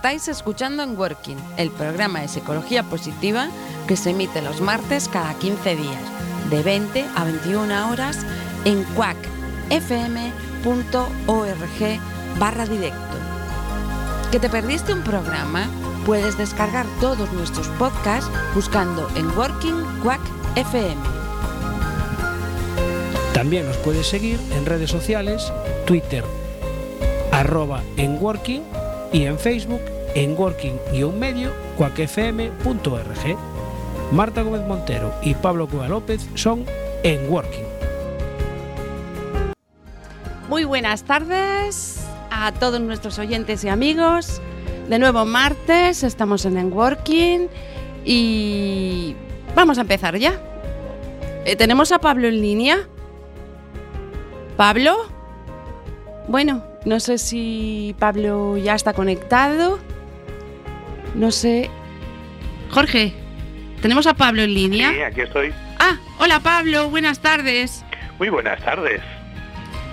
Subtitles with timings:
[0.00, 3.50] Estáis escuchando en Working, el programa de psicología positiva
[3.86, 6.00] que se emite los martes cada 15 días,
[6.48, 8.16] de 20 a 21 horas
[8.64, 9.68] en quackfm.org
[12.38, 12.98] barra directo.
[14.32, 15.68] ¿Que te perdiste un programa?
[16.06, 20.22] Puedes descargar todos nuestros podcasts buscando en Working Quack
[20.56, 20.96] FM.
[23.34, 25.52] También nos puedes seguir en redes sociales,
[25.84, 26.24] Twitter,
[27.32, 28.62] arroba en Working
[29.12, 29.80] y en Facebook
[30.14, 33.36] en working-medio cuacfm.org.
[34.12, 36.64] Marta Gómez Montero y Pablo Cueva López son
[37.02, 37.64] en Working.
[40.48, 44.40] Muy buenas tardes a todos nuestros oyentes y amigos.
[44.88, 47.48] De nuevo martes, estamos en En Working
[48.04, 49.14] y
[49.54, 50.40] vamos a empezar ya.
[51.44, 52.88] Eh, ¿Tenemos a Pablo en línea?
[54.56, 54.96] ¿Pablo?
[56.26, 59.78] Bueno, no sé si Pablo ya está conectado.
[61.14, 61.70] No sé.
[62.70, 63.12] Jorge,
[63.82, 64.90] ¿tenemos a Pablo en línea?
[64.92, 65.52] Sí, aquí estoy.
[65.78, 67.84] Ah, hola Pablo, buenas tardes.
[68.18, 69.00] Muy buenas tardes.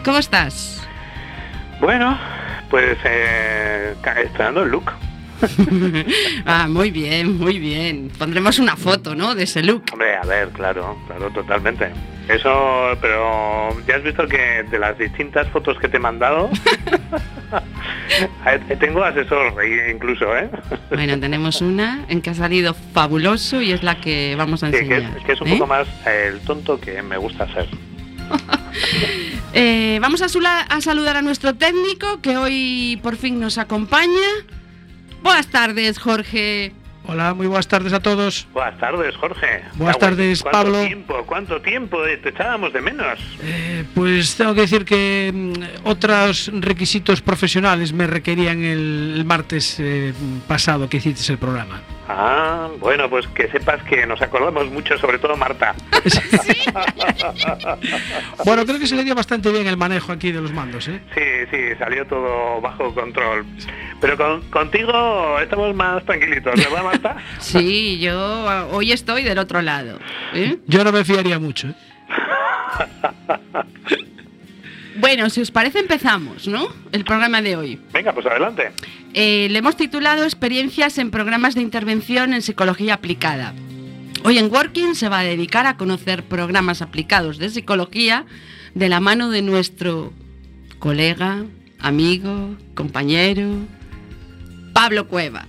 [0.03, 0.87] ¿Cómo estás?
[1.79, 2.17] Bueno,
[2.69, 4.91] pues eh, estrenando el look.
[6.45, 8.11] ah, muy bien, muy bien.
[8.17, 9.35] Pondremos una foto, ¿no?
[9.35, 9.83] De ese look.
[9.91, 11.91] Hombre, a ver, claro, claro, totalmente.
[12.29, 16.49] Eso, pero ya has visto que de las distintas fotos que te he mandado,
[18.79, 19.53] tengo asesor
[19.93, 20.49] incluso, ¿eh?
[20.89, 24.79] Bueno, tenemos una en que ha salido fabuloso y es la que vamos a Que,
[24.79, 25.17] que enseñar.
[25.17, 25.51] es, que es un ¿eh?
[25.53, 27.67] poco más el tonto que me gusta ser.
[29.53, 34.27] Eh, vamos a, sula- a saludar a nuestro técnico que hoy por fin nos acompaña.
[35.23, 36.73] Buenas tardes, Jorge.
[37.09, 38.47] Hola, muy buenas tardes a todos.
[38.53, 39.63] Buenas tardes, Jorge.
[39.75, 40.85] Buenas tardes, ¿cuánto Pablo.
[40.85, 41.23] tiempo?
[41.25, 42.05] ¿Cuánto tiempo?
[42.05, 43.17] Eh, Te echábamos de menos.
[43.41, 49.77] Eh, pues tengo que decir que mm, otros requisitos profesionales me requerían el, el martes
[49.79, 50.13] eh,
[50.49, 51.81] pasado que hiciste el programa.
[52.09, 55.75] Ah, bueno, pues que sepas que nos acordamos mucho, sobre todo Marta.
[58.45, 61.01] Bueno, creo que se le dio bastante bien el manejo aquí de los mandos, ¿eh?
[61.13, 63.45] Sí, sí, salió todo bajo control.
[63.99, 67.15] Pero con- contigo estamos más tranquilitos, ¿verdad, Marta?
[67.39, 69.99] Sí, yo hoy estoy del otro lado.
[70.33, 70.57] ¿eh?
[70.67, 71.67] Yo no me fiaría mucho.
[71.67, 71.73] ¿eh?
[74.99, 76.67] Bueno, si os parece empezamos, ¿no?
[76.91, 77.79] El programa de hoy.
[77.93, 78.71] Venga, pues adelante.
[79.13, 83.53] Eh, le hemos titulado Experiencias en programas de intervención en psicología aplicada.
[84.23, 88.25] Hoy en Working se va a dedicar a conocer programas aplicados de psicología
[88.73, 90.13] de la mano de nuestro
[90.79, 91.45] colega,
[91.79, 93.47] amigo, compañero,
[94.73, 95.47] Pablo Cueva.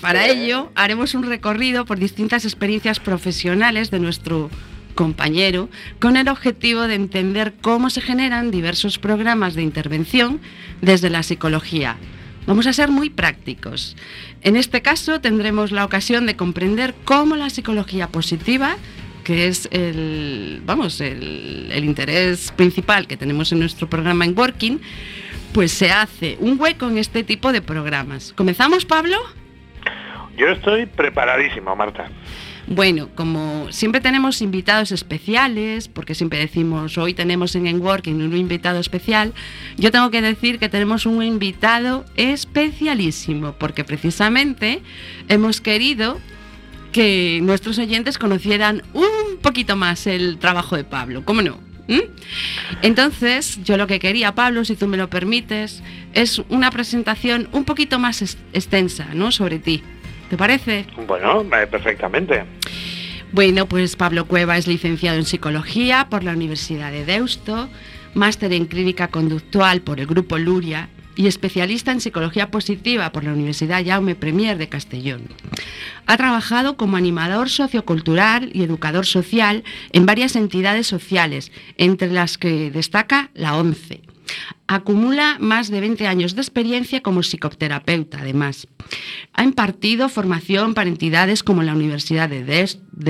[0.00, 4.50] Para ello haremos un recorrido por distintas experiencias profesionales de nuestro
[5.00, 10.42] compañero con el objetivo de entender cómo se generan diversos programas de intervención
[10.82, 11.96] desde la psicología.
[12.46, 13.96] Vamos a ser muy prácticos.
[14.42, 18.76] En este caso tendremos la ocasión de comprender cómo la psicología positiva,
[19.24, 24.82] que es el, vamos, el, interés principal que tenemos en nuestro programa en Working,
[25.54, 28.34] pues se hace un hueco en este tipo de programas.
[28.34, 29.16] ¿Comenzamos, Pablo?
[30.36, 32.10] Yo estoy preparadísimo, Marta.
[32.72, 38.36] Bueno, como siempre tenemos invitados especiales, porque siempre decimos hoy tenemos en En Working un
[38.36, 39.34] invitado especial,
[39.76, 44.82] yo tengo que decir que tenemos un invitado especialísimo, porque precisamente
[45.28, 46.20] hemos querido
[46.92, 51.58] que nuestros oyentes conocieran un poquito más el trabajo de Pablo, ¿cómo no?
[51.88, 52.02] ¿Mm?
[52.82, 55.82] Entonces, yo lo que quería, Pablo, si tú me lo permites,
[56.12, 59.32] es una presentación un poquito más extensa, ¿no?
[59.32, 59.82] Sobre ti.
[60.30, 60.86] ¿Te parece?
[61.08, 62.44] Bueno, eh, perfectamente.
[63.32, 67.68] Bueno, pues Pablo Cueva es licenciado en Psicología por la Universidad de Deusto,
[68.14, 73.32] máster en Clínica Conductual por el Grupo Luria y especialista en Psicología Positiva por la
[73.32, 75.22] Universidad Jaume Premier de Castellón.
[76.06, 82.70] Ha trabajado como animador sociocultural y educador social en varias entidades sociales, entre las que
[82.70, 84.02] destaca la ONCE.
[84.66, 88.68] Acumula más de 20 años de experiencia como psicoterapeuta, además.
[89.32, 92.44] Ha impartido formación para entidades como la Universidad de,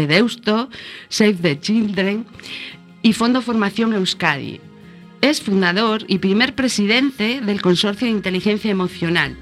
[0.07, 0.71] Deusto,
[1.09, 2.27] Save the Children
[3.03, 4.61] y Fondo Formación Euskadi.
[5.21, 9.37] Es fundador y primer presidente del Consorcio de Inteligencia Emocional,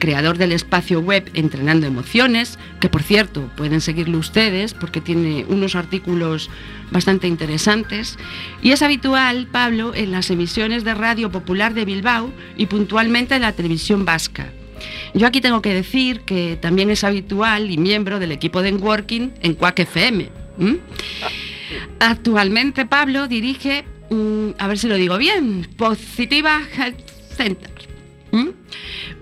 [0.00, 5.76] creador del espacio web Entrenando Emociones, que por cierto pueden seguirlo ustedes porque tiene unos
[5.76, 6.50] artículos
[6.90, 8.18] bastante interesantes,
[8.62, 13.42] y es habitual, Pablo, en las emisiones de Radio Popular de Bilbao y puntualmente en
[13.42, 14.50] la televisión vasca.
[15.14, 19.32] Yo aquí tengo que decir que también es habitual y miembro del equipo de Working
[19.42, 20.30] en Quack FM.
[20.58, 20.78] ¿m?
[21.98, 27.00] Actualmente Pablo dirige, mm, a ver si lo digo bien, Positiva Health
[27.36, 27.70] Center.
[28.32, 28.52] ¿m?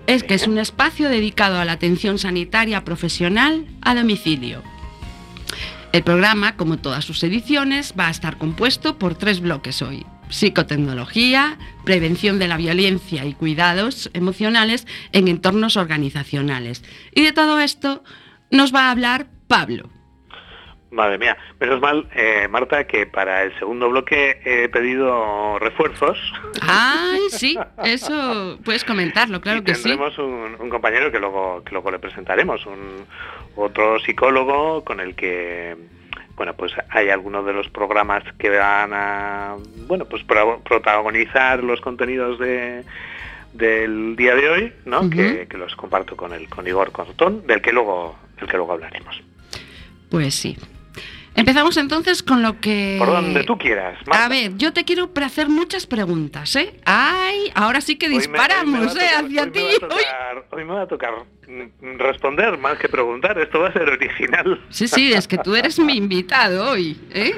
[0.09, 4.63] Es que es un espacio dedicado a la atención sanitaria profesional a domicilio.
[5.93, 10.07] El programa, como todas sus ediciones, va a estar compuesto por tres bloques hoy.
[10.29, 16.83] Psicotecnología, prevención de la violencia y cuidados emocionales en entornos organizacionales.
[17.13, 18.03] Y de todo esto
[18.49, 19.91] nos va a hablar Pablo.
[20.91, 26.17] Madre mía, menos mal, eh, Marta, que para el segundo bloque he pedido refuerzos.
[26.61, 29.83] Ay, sí, eso puedes comentarlo, claro que sí.
[29.83, 33.05] Tendremos un, compañero que luego, que luego le presentaremos, un
[33.55, 35.75] otro psicólogo con el que
[36.35, 39.57] bueno, pues hay algunos de los programas que van a,
[39.87, 42.85] bueno, pues protagonizar los contenidos de,
[43.53, 45.09] del día de hoy, ¿no?
[45.09, 48.71] que, que, los comparto con el con Igor Cortón, del que luego, del que luego
[48.71, 49.21] hablaremos.
[50.09, 50.57] Pues sí.
[51.39, 52.95] Empezamos entonces con lo que...
[52.99, 53.97] Por donde tú quieras.
[54.11, 56.73] A ver, yo te quiero hacer muchas preguntas, ¿eh?
[56.85, 59.09] Ay, ahora sí que disparamos, ¿eh?
[59.17, 59.61] Hacia ti.
[60.51, 61.13] hoy me va a tocar
[61.97, 63.39] responder más que preguntar.
[63.39, 64.61] Esto va a ser original.
[64.69, 67.33] Sí, sí, es que tú eres mi invitado hoy, ¿eh?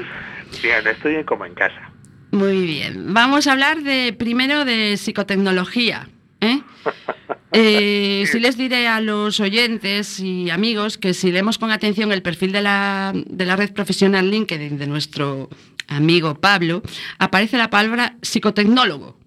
[0.61, 1.91] Bien, estoy como en casa.
[2.31, 3.13] Muy bien.
[3.13, 6.07] Vamos a hablar de primero de psicotecnología.
[6.39, 6.61] ¿eh?
[7.53, 12.21] Eh, sí les diré a los oyentes y amigos que si leemos con atención el
[12.21, 15.49] perfil de la, de la red profesional LinkedIn de nuestro
[15.87, 16.81] amigo Pablo,
[17.19, 19.17] aparece la palabra psicotecnólogo.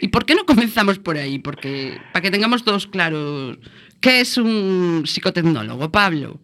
[0.00, 1.38] ¿Y por qué no comenzamos por ahí?
[1.38, 3.58] Porque para que tengamos todos claros,
[4.00, 6.40] ¿qué es un psicotecnólogo, Pablo?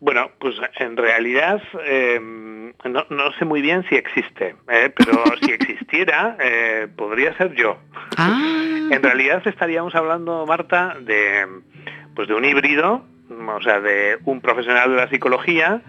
[0.00, 2.20] Bueno, pues en realidad eh,
[2.84, 7.78] no, sé muy bien si existe, eh, pero si existiera, eh, podría ser yo.
[8.16, 8.88] Ah.
[8.90, 11.46] En realidad estaríamos hablando, Marta, de,
[12.14, 15.82] pues de un híbrido, o sea, de un profesional de la psicología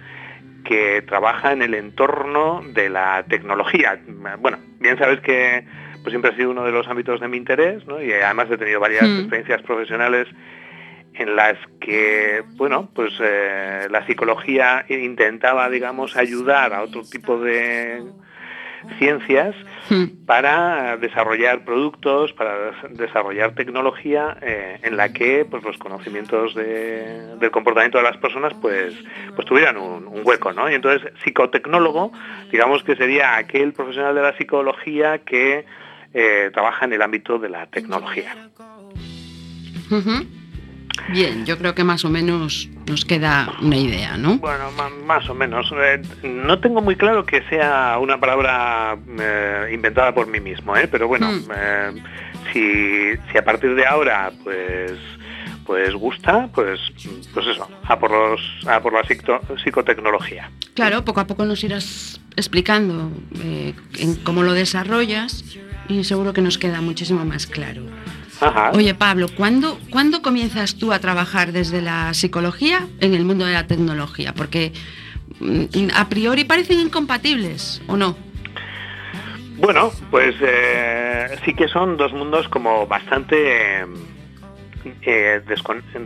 [0.66, 4.00] que trabaja en el entorno de la tecnología.
[4.40, 5.64] Bueno, bien sabes que
[6.02, 8.02] pues siempre ha sido uno de los ámbitos de mi interés, ¿no?
[8.02, 9.20] y además he tenido varias hmm.
[9.20, 10.28] experiencias profesionales
[11.14, 18.04] en las que, bueno, pues eh, la psicología intentaba, digamos, ayudar a otro tipo de
[18.98, 19.56] ciencias
[19.90, 20.26] hmm.
[20.26, 27.98] para desarrollar productos, para desarrollar tecnología eh, en la que pues, los conocimientos del comportamiento
[27.98, 28.94] de las personas pues,
[29.36, 30.54] pues tuvieran un, hueco.
[30.54, 30.70] ¿no?
[30.70, 32.12] Y entonces psicotecnólogo,
[32.52, 35.66] digamos que sería aquel profesional de la psicología que
[36.14, 38.36] eh, trabaja en el ámbito de la tecnología.
[41.10, 44.38] Bien, yo creo que más o menos nos queda una idea, ¿no?
[44.38, 44.72] Bueno,
[45.06, 45.72] más o menos.
[45.72, 50.88] Eh, no tengo muy claro que sea una palabra eh, inventada por mí mismo, ¿eh?
[50.88, 51.52] pero bueno, hmm.
[52.54, 54.94] eh, si, a partir de ahora, pues
[55.66, 56.80] pues gusta, pues,
[57.32, 59.04] pues eso, a por, los, a por la
[59.64, 60.50] psicotecnología.
[60.74, 65.44] Claro, poco a poco nos irás explicando en cómo lo desarrollas
[65.88, 67.84] y seguro que nos queda muchísimo más claro.
[68.74, 73.54] Oye, Pablo, ¿cuándo, ¿cuándo comienzas tú a trabajar desde la psicología en el mundo de
[73.54, 74.34] la tecnología?
[74.34, 74.72] Porque
[75.40, 78.16] mm, a priori parecen incompatibles, ¿o no?
[79.58, 83.86] Bueno, pues eh, sí que son dos mundos como bastante
[85.02, 85.42] eh,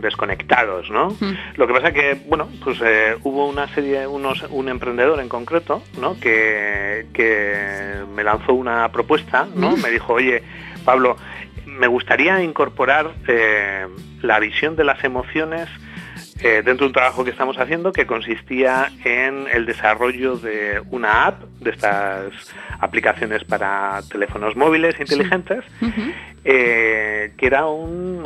[0.00, 1.10] desconectados, ¿no?
[1.10, 1.36] Mm.
[1.56, 5.82] Lo que pasa que, bueno, pues eh, hubo una serie, unos, un emprendedor en concreto,
[6.00, 6.18] ¿no?
[6.18, 9.76] Que, que me lanzó una propuesta, ¿no?
[9.76, 9.82] Mm.
[9.82, 10.42] Me dijo, oye,
[10.84, 11.16] Pablo,
[11.78, 13.86] me gustaría incorporar eh,
[14.22, 15.68] la visión de las emociones
[16.40, 21.26] eh, dentro de un trabajo que estamos haciendo que consistía en el desarrollo de una
[21.26, 22.32] app, de estas
[22.80, 25.64] aplicaciones para teléfonos móviles inteligentes,
[26.44, 28.22] eh, que era un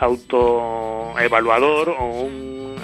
[0.00, 2.28] autoevaluador o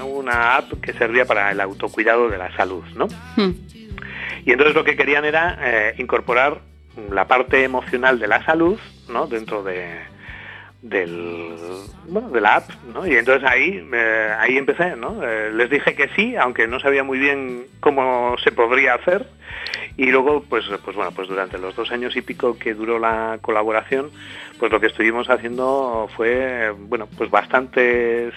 [0.05, 2.85] una app que servía para el autocuidado de la salud.
[2.95, 3.07] ¿no?
[3.37, 3.53] Hmm.
[4.45, 6.68] Y entonces lo que querían era incorporar
[7.11, 8.79] la parte emocional de la salud,
[9.09, 9.27] ¿no?
[9.27, 9.99] Dentro de,
[10.83, 11.55] del,
[12.07, 13.07] bueno, de la app, ¿no?
[13.07, 15.23] Y entonces ahí, eh, ahí empecé, ¿no?
[15.23, 19.27] Eh, les dije que sí, aunque no sabía muy bien cómo se podría hacer.
[19.97, 23.39] Y luego, pues, pues bueno, pues durante los dos años y pico que duró la
[23.43, 24.11] colaboración,
[24.59, 28.33] pues lo que estuvimos haciendo fue, bueno, pues bastantes,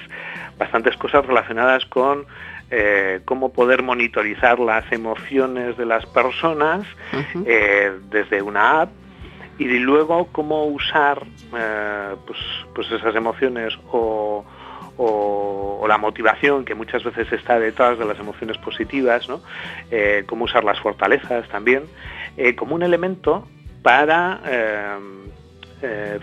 [0.57, 2.25] bastantes cosas relacionadas con
[2.73, 6.87] eh, cómo poder monitorizar las emociones de las personas
[7.45, 8.91] eh, desde una app
[9.57, 11.21] y luego cómo usar
[11.53, 12.39] eh, pues,
[12.73, 14.45] pues, esas emociones o,
[15.85, 19.41] la motivación que muchas veces está detrás de las emociones positivas, ¿no?
[20.25, 21.83] cómo usar las fortalezas también,
[22.55, 23.45] como un elemento
[23.83, 24.39] para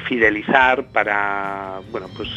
[0.07, 2.29] fidelizar, para bueno pues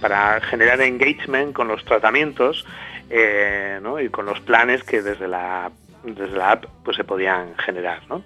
[0.00, 2.66] para generar engagement con los tratamientos
[3.10, 5.70] eh, y con los planes que desde la
[6.02, 8.00] desde la app pues se podían generar.
[8.08, 8.22] ¿no?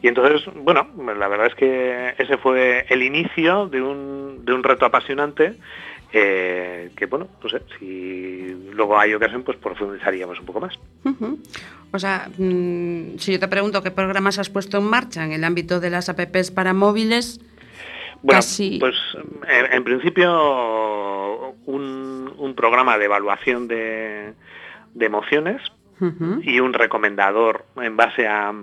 [0.00, 4.62] Y entonces, bueno, la verdad es que ese fue el inicio de un, de un
[4.62, 5.56] reto apasionante
[6.10, 10.78] eh, que bueno, no sé, si luego hay ocasión, pues profundizaríamos un poco más.
[11.92, 15.44] O sea, mm, si yo te pregunto qué programas has puesto en marcha en el
[15.44, 17.40] ámbito de las apps para móviles,
[18.22, 18.40] bueno,
[18.80, 18.96] pues
[19.48, 20.28] en, principio
[21.68, 24.32] un, un, programa de evaluación de,
[24.94, 25.60] de emociones
[26.42, 28.54] y un recomendador en base a,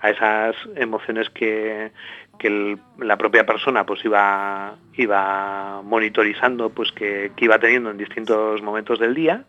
[0.00, 1.90] a esas emociones que,
[2.38, 9.00] que la propia persona pues iba iba monitorizando pues que, iba teniendo en distintos momentos
[9.00, 9.44] del día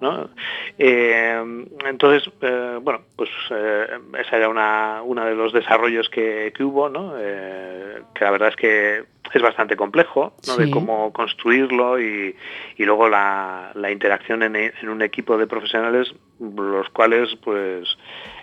[0.00, 0.30] ¿no?
[0.78, 3.86] Eh, entonces, eh, bueno, pues eh,
[4.18, 7.14] ese era una, uno de los desarrollos que, hubo, ¿no?
[7.16, 10.56] que la verdad es que es bastante complejo, ¿no?
[10.56, 12.34] De cómo construirlo y,
[12.76, 17.96] y luego la, la interacción en, en, un equipo de profesionales, los cuales, pues,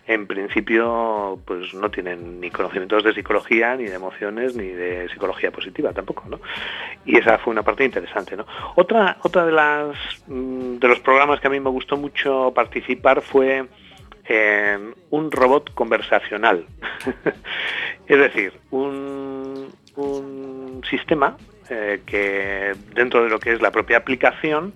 [0.07, 5.51] en principio pues no tienen ni conocimientos de psicología, ni de emociones, ni de psicología
[5.51, 6.39] positiva tampoco, ¿no?
[7.05, 8.45] Y esa fue una parte interesante, ¿no?
[8.75, 9.97] Otra, otra de las
[10.27, 13.65] mm, de los programas que a mí me gustó mucho participar fue
[14.25, 16.65] en un robot conversacional.
[18.07, 21.35] es decir, un, un sistema
[21.69, 24.73] eh, que dentro de lo que es la propia aplicación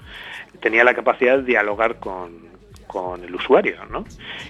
[0.60, 2.51] tenía la capacidad de dialogar con,
[2.92, 4.04] con el usuario, ¿no?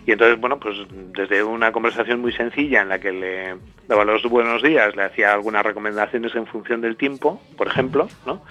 [0.06, 3.56] Y entonces, bueno, pues desde una conversación muy sencilla en la que le
[3.88, 8.44] daba los buenos días, le hacía algunas recomendaciones en función del tiempo, por ejemplo, ¿no?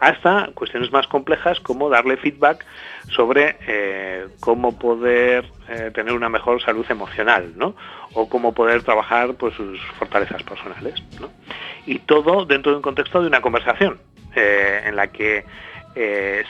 [0.00, 2.64] Hasta cuestiones más complejas como darle feedback
[3.10, 7.76] sobre eh, cómo poder eh, tener una mejor salud emocional, ¿no?
[8.14, 11.28] O cómo poder trabajar pues, sus fortalezas personales, ¿no?
[11.84, 13.98] Y todo dentro de un contexto de una conversación
[14.34, 15.44] eh, en la que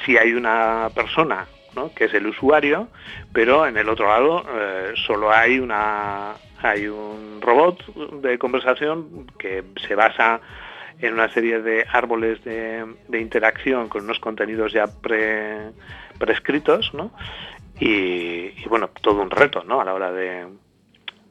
[0.07, 1.45] si hay una persona
[1.95, 2.89] que es el usuario,
[3.33, 7.85] pero en el otro lado eh, solo hay una hay un robot
[8.23, 10.41] de conversación que se basa
[10.99, 15.73] en una serie de árboles de, interacción con unos contenidos ya pre,
[16.19, 17.13] prescritos, ¿no?
[17.79, 19.81] Y, bueno, todo un reto, ¿no?
[19.81, 20.47] A la hora de,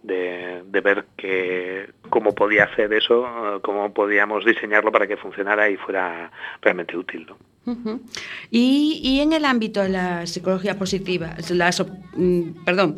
[0.03, 6.31] de, ver que, cómo podía hacer eso, cómo podíamos diseñarlo para que funcionara y fuera
[6.61, 7.37] realmente útil, ¿no?
[8.51, 11.35] Y, en el ámbito de la psicología positiva,
[12.15, 12.97] mm, perdón,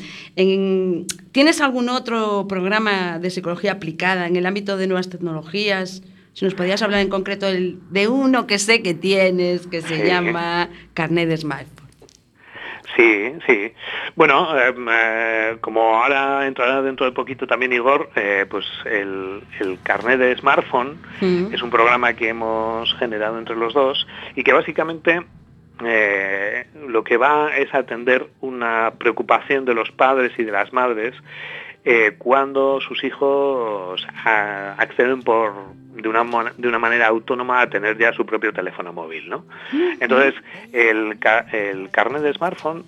[1.31, 6.01] ¿tienes algún otro programa de psicología aplicada en el ámbito de nuevas tecnologías?
[6.33, 10.69] Si nos podías hablar en concreto de uno que sé que tienes, que se llama
[10.93, 11.84] Carnet de Smart.
[12.95, 13.73] Sí, sí.
[14.15, 19.41] Bueno, em, eh, como ahora entrará dentro de poquito también Igor, eh, pues el,
[19.83, 21.53] carnet de smartphone mm.
[21.53, 25.25] es un programa que hemos generado entre los dos y que básicamente
[25.83, 31.13] eh, lo que va es atender una preocupación de los padres y de las madres
[32.17, 35.53] cuando sus hijos acceden por
[35.95, 39.29] de una, de una manera autónoma a tener ya su propio teléfono móvil.
[39.29, 39.45] ¿no?
[39.99, 40.33] Entonces,
[40.73, 41.17] el,
[41.51, 42.83] el carnet de smartphone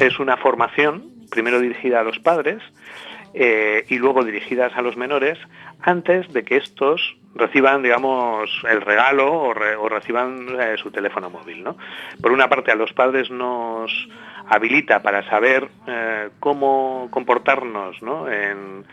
[0.00, 2.62] es una formación, primero dirigida a los padres
[3.34, 5.38] eh, y luego dirigidas a los menores,
[5.80, 11.64] antes de que estos reciban, digamos, el regalo o, reciban eh, su teléfono móvil.
[11.64, 11.76] ¿no?
[12.20, 13.90] Por una parte, a los padres nos
[14.48, 18.30] habilita para saber eh, cómo comportarnos ¿no?
[18.30, 18.84] en,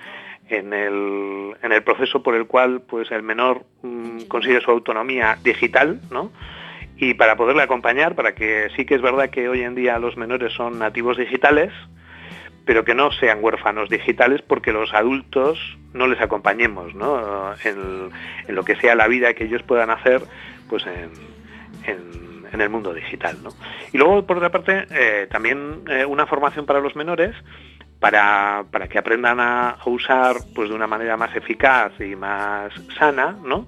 [0.49, 5.37] en el, en el proceso por el cual pues el menor mm, consigue su autonomía
[5.43, 6.31] digital, ¿no?
[6.97, 10.17] Y para poderle acompañar, para que sí que es verdad que hoy en día los
[10.17, 11.71] menores son nativos digitales,
[12.69, 15.57] pero que no sean huérfanos digitales porque los adultos
[15.91, 17.55] no les acompañemos ¿no?
[17.63, 18.11] en,
[18.47, 20.21] lo que sea la vida que ellos puedan hacer
[20.69, 23.37] pues en, el mundo digital.
[23.41, 23.49] ¿no?
[23.91, 27.35] Y luego, por otra parte, eh, también eh, una formación para los menores
[27.99, 33.35] para, para que aprendan a, usar pues de una manera más eficaz y más sana
[33.43, 33.67] ¿no?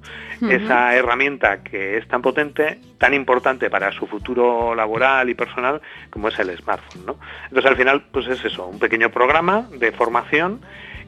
[0.49, 6.29] esa herramienta que es tan potente, tan importante para su futuro laboral y personal como
[6.29, 7.05] es el smartphone.
[7.05, 7.17] ¿no?
[7.43, 10.61] Entonces al final pues es eso, un pequeño programa de formación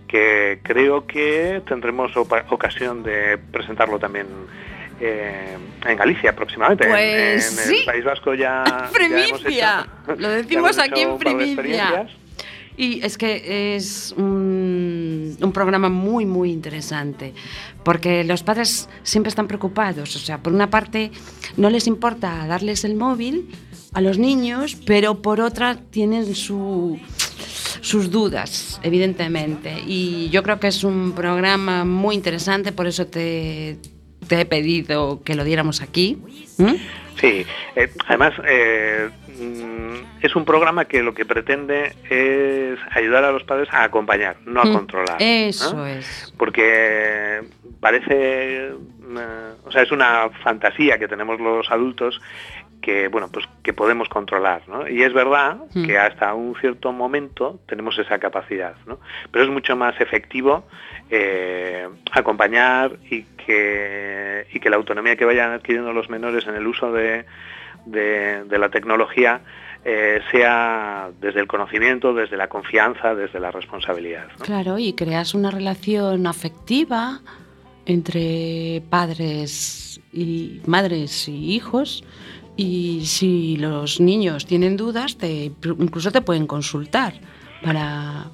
[0.07, 4.27] que creo que tendremos ocasión de presentarlo también
[4.99, 6.87] eh, en Galicia próximamente.
[6.87, 8.63] Pues en, el País Vasco ya,
[8.93, 9.87] primicia.
[10.17, 12.07] lo decimos aquí en primicia.
[12.75, 17.33] Y es que es un, programa muy, muy interesante,
[17.83, 20.15] porque los padres siempre están preocupados.
[20.15, 21.11] O sea, por una parte,
[21.57, 23.49] no les importa darles el móvil
[23.93, 26.99] a los niños, pero por otra tienen sus
[28.09, 29.83] dudas, evidentemente.
[29.85, 33.77] Y yo creo que es un programa muy interesante, por eso te,
[34.27, 36.17] te he pedido que lo diéramos aquí.
[37.15, 43.31] Sí, eh, además eh, mm, es un programa que lo que pretende es ayudar a
[43.31, 45.17] los padres a acompañar, no a mm, controlar.
[45.19, 46.33] Eso es.
[46.37, 47.41] Porque
[47.79, 48.71] parece,
[49.65, 52.19] o sea, es una fantasía que tenemos los adultos
[52.83, 54.87] que bueno pues que podemos controlar ¿no?
[54.87, 55.85] y es verdad mm.
[55.85, 58.99] que hasta un cierto momento tenemos esa capacidad ¿no?
[59.31, 60.65] pero es mucho más efectivo
[61.09, 66.67] eh, acompañar y que, y que la autonomía que vayan adquiriendo los menores en el
[66.67, 67.25] uso de,
[67.85, 69.41] de, la tecnología
[69.85, 74.27] eh, sea desde el conocimiento, desde la confianza, desde la responsabilidad.
[74.39, 77.19] Claro, y creas una relación afectiva
[77.85, 82.03] entre padres y madres y hijos.
[82.55, 87.13] Y si los niños tienen dudas, te, incluso te pueden consultar
[87.63, 88.27] para,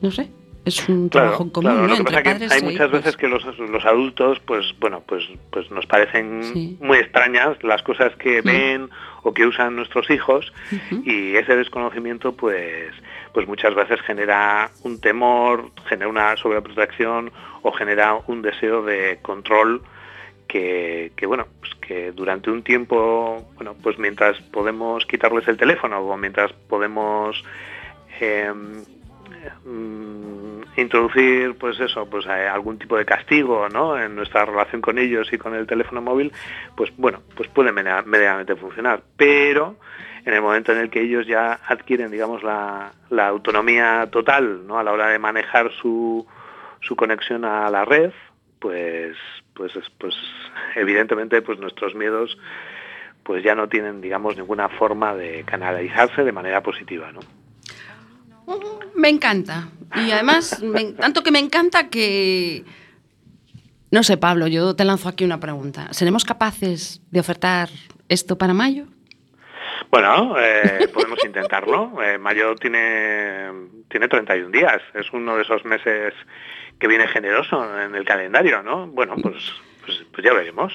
[0.00, 0.30] no sé,
[0.64, 5.02] es un trabajo común entre padres hay muchas veces que los, los, adultos pues bueno
[5.06, 8.88] pues pues nos parecen muy extrañas las cosas que ven
[9.22, 10.52] o que usan nuestros hijos
[11.04, 12.92] y ese desconocimiento pues
[13.32, 19.82] pues muchas veces genera un temor genera una sobreprotección o genera un deseo de control
[20.46, 26.00] que, que, bueno pues que durante un tiempo bueno pues mientras podemos quitarles el teléfono
[26.00, 27.42] o mientras podemos
[28.20, 28.52] eh,
[29.64, 33.98] Mm, introducir pues eso pues eh, algún tipo de castigo ¿no?
[33.98, 36.32] en nuestra relación con ellos y con el teléfono móvil
[36.76, 39.76] pues bueno pues puede medianamente funcionar pero
[40.24, 44.78] en el momento en el que ellos ya adquieren digamos la, autonomía total ¿no?
[44.78, 46.26] a la hora de manejar su,
[46.80, 48.12] su conexión a la red
[48.60, 49.16] pues
[49.54, 50.14] pues pues
[50.76, 52.38] evidentemente pues nuestros miedos
[53.24, 57.20] pues ya no tienen digamos ninguna forma de canalizarse de manera positiva ¿no?
[58.94, 59.68] Me encanta.
[59.94, 60.62] Y además,
[60.98, 62.64] tanto que me encanta que...
[63.90, 65.92] No sé, Pablo, yo te lanzo aquí una pregunta.
[65.92, 67.68] ¿Seremos capaces de ofertar
[68.08, 68.86] esto para mayo?
[69.90, 72.02] Bueno, eh, podemos intentarlo.
[72.02, 73.50] Eh, mayo tiene,
[73.88, 74.80] tiene 31 días.
[74.94, 76.14] Es uno de esos meses
[76.78, 78.86] que viene generoso en el calendario, ¿no?
[78.86, 79.52] Bueno, pues,
[79.84, 80.72] pues, pues ya veremos.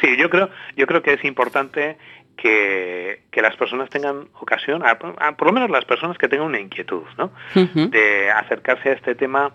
[0.00, 1.96] Sí, yo creo, yo creo que es importante
[2.36, 4.82] que, las personas tengan ocasión,
[5.36, 7.30] por lo menos las personas que tengan una inquietud, ¿no?
[7.54, 9.52] De acercarse a este tema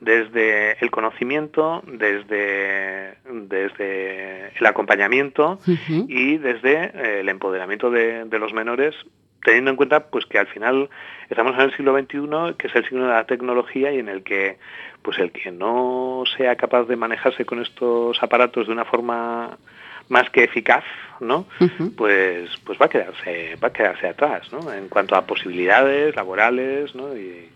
[0.00, 8.94] desde el conocimiento, desde, desde el acompañamiento y desde eh, el empoderamiento de, los menores,
[9.44, 10.88] teniendo en cuenta pues que al final
[11.28, 14.24] estamos en el siglo XXI, que es el siglo de la tecnología y en el
[14.24, 14.58] que
[15.02, 19.56] pues el que no sea capaz de manejarse con estos aparatos de una forma
[20.08, 20.84] más que eficaz,
[21.20, 21.46] ¿no?
[21.96, 24.72] Pues pues va a quedarse va a quedarse atrás, ¿no?
[24.72, 27.16] En cuanto a posibilidades laborales, ¿no?
[27.16, 27.50] Y,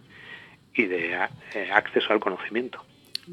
[0.76, 1.12] de
[1.54, 2.80] eh, acceso al conocimiento.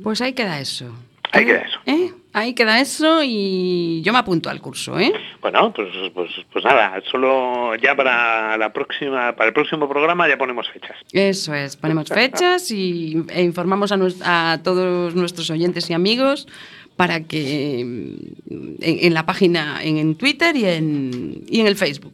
[0.02, 0.92] Pues ahí queda eso.
[1.32, 1.80] Ahí queda eso.
[1.86, 2.12] ¿Eh?
[2.34, 5.14] Ahí queda eso y yo me apunto al curso, ¿eh?
[5.42, 10.38] Bueno, pues, pues, pues nada, solo ya para la próxima, para el próximo programa ya
[10.38, 10.98] ponemos fechas.
[11.14, 16.48] Eso es, ponemos fechas y, e informamos a, a todos nuestros oyentes y amigos
[16.96, 22.14] para que en, la página, en, Twitter y en, y en el Facebook,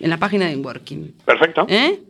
[0.00, 1.12] en la página de Working.
[1.24, 1.66] Perfecto.
[1.68, 2.00] ¿Eh?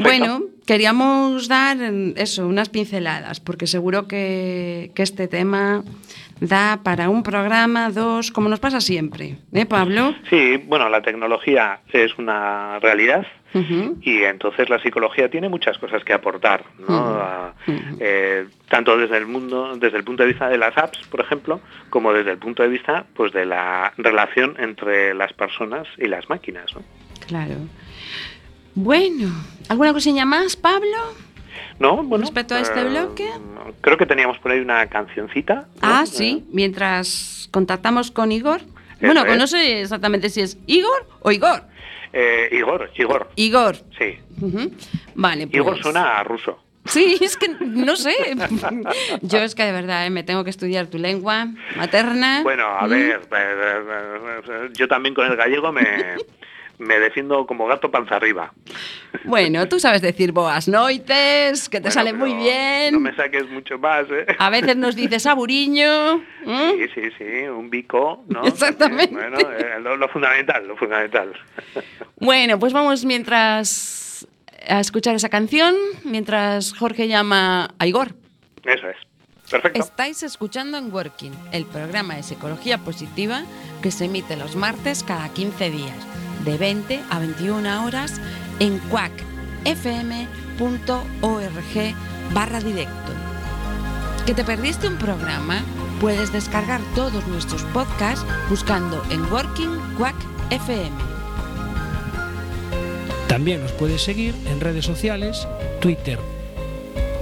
[0.00, 1.76] Bueno, queríamos dar
[2.16, 5.82] eso, unas pinceladas, porque seguro que, que, este tema
[6.40, 10.14] da para un programa, dos, como nos pasa siempre, ¿eh, Pablo?
[10.30, 13.26] Sí, bueno, la tecnología es una realidad
[14.00, 17.54] y entonces la psicología tiene muchas cosas que aportar, ¿no?
[18.00, 21.60] Eh, tanto desde el mundo, desde el punto de vista de las apps, por ejemplo,
[21.88, 26.28] como desde el punto de vista, pues, de la relación entre las personas y las
[26.28, 26.82] máquinas, ¿no?
[27.28, 27.54] Claro.
[28.74, 29.30] Bueno,
[29.68, 31.14] ¿alguna cosilla más, Pablo?
[31.78, 32.24] No, bueno.
[32.24, 33.28] Respecto a este eh, bloque.
[33.80, 35.68] Creo que teníamos por ahí una cancioncita.
[35.80, 38.62] Ah, sí, mientras contactamos con Igor.
[39.00, 41.62] bueno, pues no sé exactamente si es Igor o Igor.
[42.12, 43.30] Eh, Igor, Igor.
[43.36, 43.76] Igor.
[43.98, 44.18] Sí.
[45.14, 45.56] Vale, pues...
[45.56, 46.60] Igor suena a ruso.
[46.86, 48.14] Sí, es que no sé.
[49.22, 52.42] Yo es que de verdad eh, me tengo que estudiar tu lengua materna.
[52.42, 53.20] Bueno, a ver,
[54.74, 56.16] yo también con el gallego me,
[56.84, 58.52] me defiendo como gato panza arriba.
[59.24, 62.94] Bueno, tú sabes decir boas noites, que te sale muy bien.
[62.94, 64.26] No me saques mucho más, ¿eh?
[64.38, 66.18] A veces nos dices aburiño.
[66.44, 68.42] Sí, sí, sí, un bico, ¿no?
[68.46, 69.14] Exactamente.
[69.14, 71.32] Bueno, eh, lo, fundamental, lo fundamental.
[72.20, 74.26] Bueno, pues vamos mientras
[74.66, 78.14] a escuchar esa canción, mientras Jorge llama a Igor.
[78.64, 78.96] Eso es.
[79.50, 79.80] Perfecto.
[79.80, 83.42] Estáis escuchando en Working, el programa de psicología positiva
[83.82, 85.96] que se emite los martes cada 15 días
[86.44, 88.20] de 20 a 21 horas
[88.60, 89.14] en cuacfm.org
[92.32, 93.12] barra directo.
[94.26, 95.62] ¿Que te perdiste un programa?
[96.00, 100.16] Puedes descargar todos nuestros podcasts buscando en Working Quack
[100.50, 100.90] FM.
[103.28, 105.46] También nos puedes seguir en redes sociales,
[105.80, 106.18] Twitter,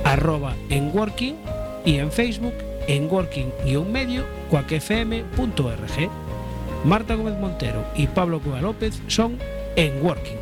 [0.04, 1.36] arroba en Working
[1.84, 2.54] y en Facebook
[2.86, 4.24] en working-medio
[6.84, 9.38] Marta Gómez Montero e Pablo Cueva López son
[9.76, 10.41] en Working.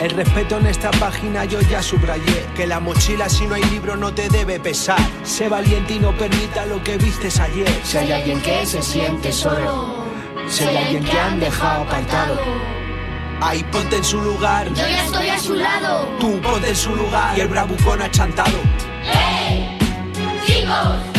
[0.00, 2.46] El respeto en esta página yo ya subrayé.
[2.56, 4.98] Que la mochila si no hay libro no te debe pesar.
[5.24, 7.68] Sé valiente y no permita lo que vistes ayer.
[7.84, 10.06] Si hay alguien que se siente solo,
[10.48, 12.40] Si hay alguien que han dejado apartado.
[13.42, 14.68] Ahí ponte en su lugar.
[14.68, 16.08] Yo ya estoy a su lado.
[16.18, 17.36] Tú ponte en su lugar.
[17.36, 18.58] Y el bravucón achantado.
[19.02, 19.78] ¡Hey!
[20.46, 21.09] Chicos,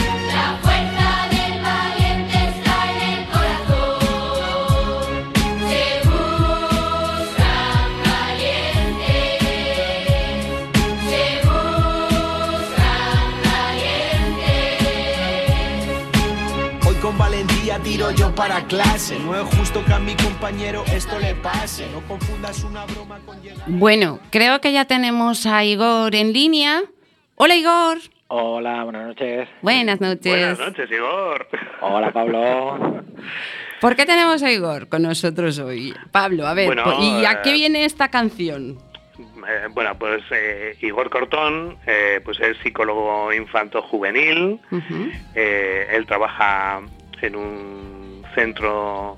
[17.80, 19.18] tiro yo para clase.
[19.20, 21.88] No es justo que a mi compañero esto le pase.
[21.92, 23.64] No confundas una broma con llegar.
[23.68, 26.82] Bueno, creo que ya tenemos a Igor en línea.
[27.36, 27.98] Hola Igor.
[28.28, 29.50] Hola, buenas noches.
[29.62, 30.32] Buenas noches.
[30.32, 31.48] Buenas noches, Igor.
[31.82, 33.04] Hola, Pablo.
[33.82, 35.94] ¿Por qué tenemos a Igor con nosotros hoy?
[36.12, 38.78] Pablo, a ver, Bueno, ¿y a eh, qué viene esta canción?
[39.18, 44.60] Eh, bueno, pues eh, Igor Cortón, eh, pues es psicólogo infanto-juvenil.
[44.72, 45.10] Ujú.
[45.36, 46.82] Eh, él trabaja
[47.22, 49.18] en un centro,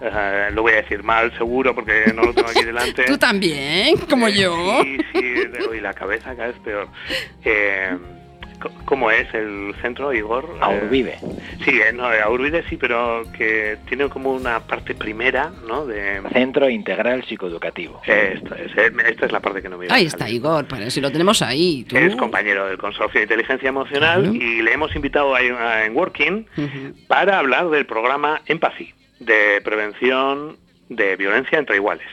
[0.00, 3.04] eh, lo voy a decir mal seguro porque no lo tengo aquí delante.
[3.06, 4.82] Tú también, como yo.
[4.82, 6.88] Sí, sí, de- uy, la cabeza cada vez peor.
[7.44, 7.96] Eh,
[8.84, 10.44] ¿Cómo es el centro, Igor?
[10.54, 11.18] Eh, Aurvive.
[11.64, 15.86] sí, eh, no, de Aurbide sí, pero que tiene como una parte primera, ¿no?
[15.86, 18.00] De, Centro Integral Psicoeducativo.
[18.06, 20.36] esto es, eh, esta es la parte que no me iba a Ahí está salir.
[20.36, 21.84] Igor, para si lo tenemos ahí.
[21.88, 21.96] tú.
[21.96, 24.34] Es compañero del Consorcio de Inteligencia Emocional Claro.
[24.34, 26.46] y le hemos invitado a, a- en Working
[27.06, 30.56] para hablar del programa Empathy, de prevención
[30.88, 32.06] de violencia entre iguales.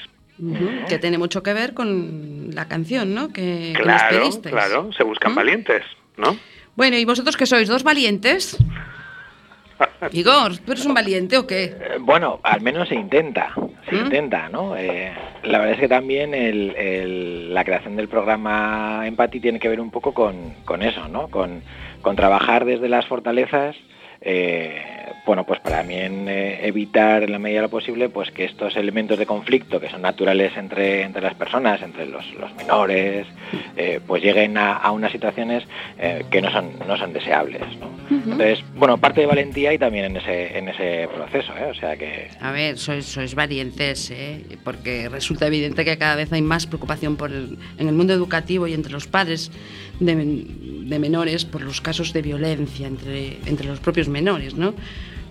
[0.89, 3.29] Que tiene mucho que ver con la canción, ¿no?
[3.31, 4.53] Que, que nos Claro, pedisteis.
[4.53, 5.35] claro, se buscan ¿Mm?
[5.35, 5.83] valientes,
[6.17, 6.37] ¿no?
[6.75, 7.67] Bueno, ¿y vosotros que sois?
[7.67, 8.57] ¿Dos valientes?
[10.11, 11.63] Igor, ¿tú eres un valiente o qué?
[11.65, 13.53] Eh, Bueno, al menos se intenta,
[13.89, 13.99] se ¿Mm?
[14.05, 14.75] intenta, ¿no?
[14.77, 15.11] Eh,
[15.43, 19.81] la verdad es que también el- el- la creación del programa Empathy tiene que ver
[19.81, 21.27] un poco con, con eso, ¿no?
[21.29, 21.61] Con,
[22.01, 23.75] con trabajar desde las fortalezas,
[24.21, 24.81] eh,
[25.25, 28.75] bueno, pues para también eh, evitar en la medida de lo posible, pues que estos
[28.75, 33.27] elementos de conflicto que son naturales entre, entre las personas, entre los, los menores,
[33.75, 35.63] eh, pues lleguen a, a unas situaciones
[35.97, 37.95] eh, que no son, no son deseables, ¿no?
[38.09, 41.65] Entonces, bueno, parte de valentía y también en ese, en ese proceso, ¿eh?
[41.71, 42.29] O sea que...
[42.39, 44.43] A ver, sois, sois valientes, ¿eh?
[44.63, 48.67] porque resulta evidente que cada vez hay más preocupación por el- en el mundo educativo
[48.67, 49.51] y entre los padres
[49.99, 54.75] de, de menores por los casos de violencia entre, entre los propios menores, ¿no?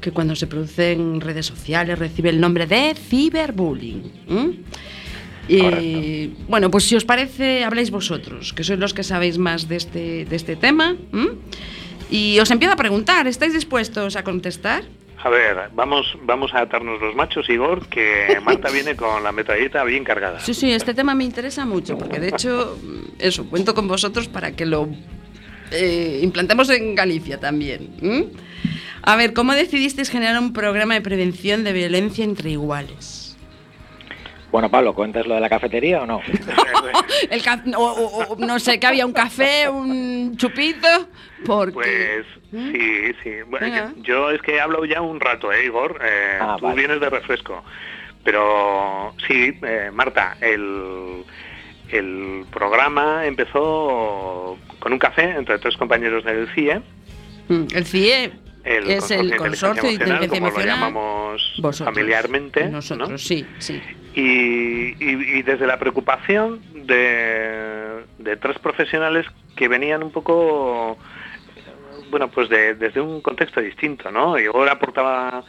[0.05, 4.03] Que cuando se produce en redes sociales recibe el nombre de ciberbullying.
[5.49, 9.77] Y, bueno, pues si os parece, habláis vosotros, que sois los que sabéis más de
[9.77, 10.95] este, de este tema.
[12.11, 14.85] Y os empiezo a preguntar, ¿estáis dispuestos a contestar?
[15.23, 19.85] A ver, vamos, vamos a atarnos los machos, Igor, que Marta viene con la metralleta
[19.85, 20.38] bien cargada.
[20.40, 24.29] Sí, sí, este tema me interesa mucho, porque de hecho, mm, eso, cuento con vosotros
[24.29, 24.87] para que lo
[25.71, 27.88] eh, implantemos en Galicia también.
[28.03, 28.27] ¿m?
[29.07, 33.37] A ver, ¿cómo decidisteis generar un programa de prevención de violencia entre iguales?
[34.51, 36.21] Bueno, Pablo, ¿cuentas lo de la cafetería o no?
[37.31, 40.87] El ca- o- o- o no sé, que había un café, un chupito,
[41.45, 41.73] porque...
[41.75, 43.31] Pues sí, sí.
[43.49, 46.01] Bueno, yo, es que he hablado ya un rato, ¿eh, Igor?
[46.03, 46.79] Eh, Ah, tú vale.
[46.79, 47.62] vienes de refresco.
[48.23, 51.25] Pero sí, eh, Marta, el,
[51.90, 56.81] el programa empezó con un café entre tres compañeros del CIE.
[57.49, 58.33] Mm, El CIE
[58.64, 60.66] El es el Consorcio de Inteligencia como lo Emocional.
[60.81, 62.64] llamamos Vosotros, familiarmente.
[62.64, 62.70] ¿no?
[62.72, 63.81] Nosotros, sí, sí.
[64.14, 64.22] y,
[65.05, 70.96] y- y desde la preocupación de, de tres profesionales que venían un poco,
[72.11, 74.38] bueno, pues de- desde un contexto distinto, ¿no?
[74.38, 75.44] Y ahora aportaba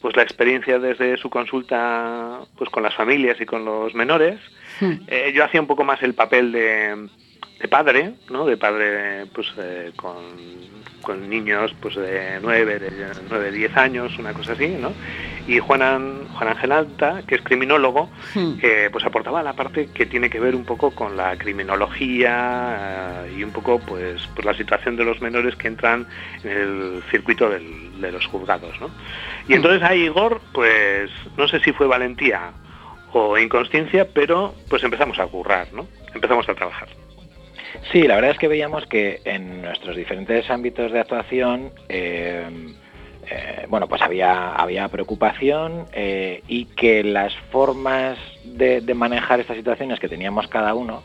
[0.00, 4.40] pues la experiencia desde su consulta pues con las familias y con los menores
[5.08, 7.06] Eh, yo hacía un poco más el papel de,
[7.60, 8.46] de padre, ¿no?
[8.46, 10.16] De padre, pues, eh, con,
[11.02, 12.90] con niños, pues, de 9, de
[13.28, 14.92] 9, 10 años, una cosa así, ¿no?
[15.46, 18.54] Y Juan, An- Juan Ángel Alta, que es criminólogo, Hmm.
[18.62, 23.34] eh, pues aportaba la parte que tiene que ver un poco con la criminología eh,
[23.38, 26.06] y un poco, pues, pues la situación de los menores que entran
[26.44, 28.90] en el circuito del- de los juzgados, ¿no?
[29.48, 32.52] Y entonces ahí Igor, pues, no sé si fue valentía
[33.12, 35.86] o inconsciencia, pero pues empezamos a currar, ¿no?
[36.14, 36.88] Empezamos a trabajar.
[37.92, 42.44] Sí, la verdad es que veíamos que en nuestros diferentes ámbitos de actuación, eh,
[43.30, 49.98] eh, bueno, pues había, había preocupación eh, y que las formas de, manejar estas situaciones
[49.98, 51.02] que teníamos cada uno,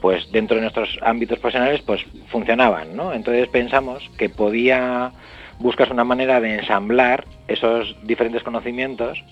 [0.00, 3.12] pues dentro de nuestros ámbitos profesionales, pues funcionaban, ¿no?
[3.12, 5.12] Entonces pensamos que podía
[5.58, 9.22] buscarse una manera de ensamblar esos diferentes conocimientos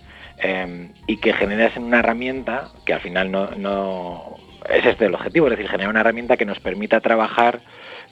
[1.07, 5.69] y que generasen una herramienta que al final no- es este el objetivo, es decir,
[5.69, 7.61] generar una herramienta que nos permita trabajar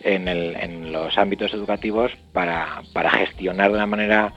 [0.01, 4.33] en, el- en los ámbitos educativos para, para gestionar de una manera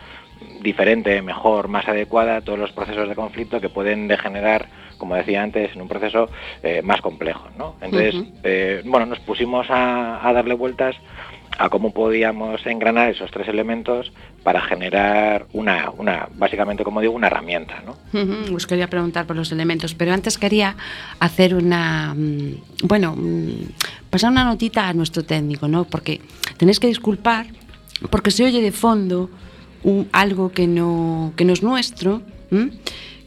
[0.61, 5.73] diferente, mejor, más adecuada todos los procesos de conflicto que pueden degenerar, como decía antes,
[5.75, 6.29] en un proceso
[6.63, 7.49] eh, más complejo.
[7.57, 7.75] ¿no?
[7.81, 10.95] Entonces, eh, bueno, nos pusimos a, a darle vueltas
[11.59, 17.27] a cómo podíamos engranar esos tres elementos para generar una, una básicamente, como digo, una
[17.27, 17.83] herramienta.
[17.85, 17.97] ¿no?
[18.55, 20.77] Os quería preguntar por los elementos, pero antes quería
[21.19, 23.73] hacer una, mm, bueno, mm,
[24.09, 25.83] pasar una notita a nuestro técnico, ¿no?
[25.83, 26.21] Porque
[26.55, 27.47] tenéis que disculpar,
[28.09, 29.29] porque se oye de fondo
[30.13, 32.21] algo que no, que no es nuestro,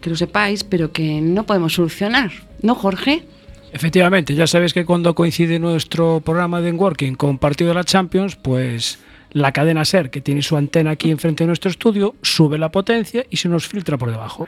[0.01, 3.27] que lo sepáis, pero que no podemos solucionar, ¿no, Jorge?
[3.73, 8.37] Efectivamente, ya sabéis que cuando coincide nuestro programa de Working con partido de la Champions,
[8.37, 8.99] pues
[9.33, 13.25] la cadena SER, que tiene su antena aquí enfrente de nuestro estudio, sube la potencia
[13.31, 14.47] y se nos filtra por debajo.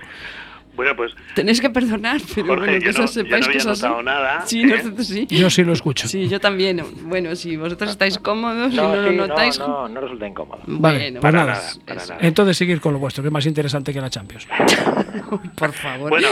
[0.77, 3.53] Bueno, pues Tenéis que perdonar, pero Jorge, bueno, que yo eso no- sepáis yo no
[3.53, 3.83] que había así.
[3.83, 4.67] notado nada, Sí, ¿eh?
[4.67, 5.27] nosotros sí.
[5.31, 6.09] Yo sí lo escucho.
[6.09, 6.83] Sí, yo también.
[7.03, 9.59] Bueno, si vosotros estáis cómodos y No, no, sí, lo notáis.
[9.59, 10.61] no, no, no resulta incómodo.
[10.67, 11.53] Vale, Bueno, pues para nada.
[11.55, 12.19] nada, para nada.
[12.21, 14.47] Entonces seguir con lo vuestro, que es más interesante que la Champions.
[15.57, 16.11] Por favor.
[16.11, 16.29] Bueno,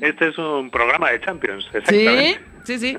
[0.00, 2.40] este es un programa de Champions, Sí, exactamente.
[2.64, 2.98] sí, sí.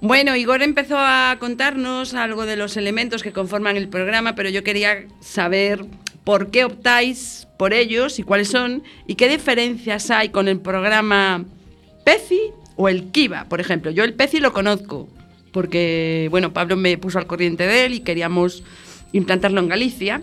[0.00, 4.62] Bueno, Igor empezó a contarnos algo de los elementos que conforman el programa, pero yo
[4.64, 5.84] quería saber
[6.24, 11.44] por qué optáis por ellos y cuáles son y qué diferencias hay con el programa
[12.04, 12.40] PECI
[12.76, 13.90] o el Kiva, por ejemplo.
[13.90, 15.08] Yo el PECI lo conozco
[15.52, 18.64] porque, bueno, Pablo me puso al corriente de él y queríamos
[19.12, 20.22] implantarlo en Galicia.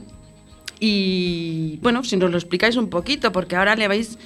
[0.79, 4.17] Y bueno, si nos lo explicáis un poquito, porque ahora le vais...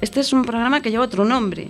[0.00, 1.68] Este es un programa que lleva otro nombre.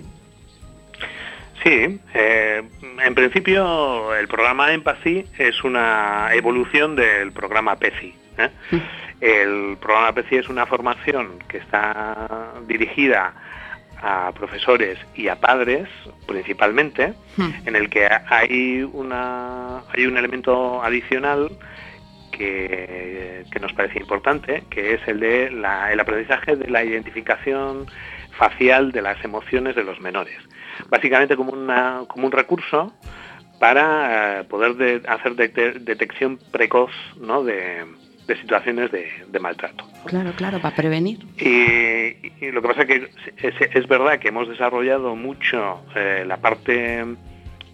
[1.63, 2.61] Sí, eh,
[3.05, 8.13] en principio el programa Empathy es una evolución del programa PECI.
[8.39, 8.49] ¿eh?
[9.23, 13.33] El programa PECI es una formación que está dirigida
[14.01, 15.87] a profesores y a padres
[16.27, 17.51] principalmente, Hmm.
[17.65, 21.49] en el que hay, una, hay un elemento adicional
[22.33, 27.85] que, que nos parece importante, que es el de la- el aprendizaje de la identificación
[28.37, 30.35] facial de las emociones de los menores.
[30.89, 32.91] Básicamente como, una, como un recurso
[33.59, 37.43] para eh, poder de- hacer de- detección precoz ¿no?
[37.43, 37.85] de,
[38.27, 39.85] de situaciones de, de maltrato.
[40.05, 41.19] Claro, claro, para prevenir.
[41.37, 43.09] Y, y lo que pasa es que
[43.47, 47.05] es, es verdad que hemos desarrollado mucho eh, la parte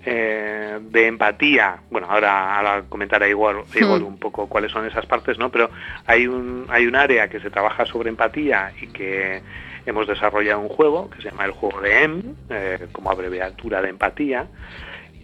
[0.06, 1.82] eh, de empatía.
[1.92, 4.06] Bueno, ahora, ahora comentará igual, igual Hmm.
[4.08, 5.50] un poco cuáles son esas partes, ¿no?
[5.52, 5.70] Pero
[6.06, 9.42] hay un, hay un área que se trabaja sobre empatía y que
[9.86, 13.90] hemos desarrollado un juego que se llama el juego de EM, eh, como abreviatura de
[13.90, 14.48] empatía.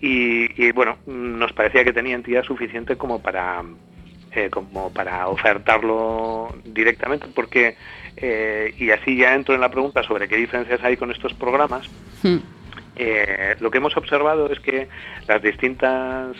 [0.01, 3.63] Y, y, bueno, nos parecía que tenía entidad suficiente como para
[4.35, 7.77] eh, como para ofertarlo directamente, porque,
[8.17, 11.89] eh, y así ya entro en la pregunta sobre qué diferencias hay con estos programas,
[12.21, 12.37] Hmm.
[12.97, 14.87] eh, lo que hemos observado es que
[15.27, 16.35] las distintas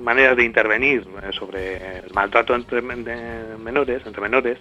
[0.00, 4.58] maneras de intervenir sobre el maltrato entre de menores, entre menores,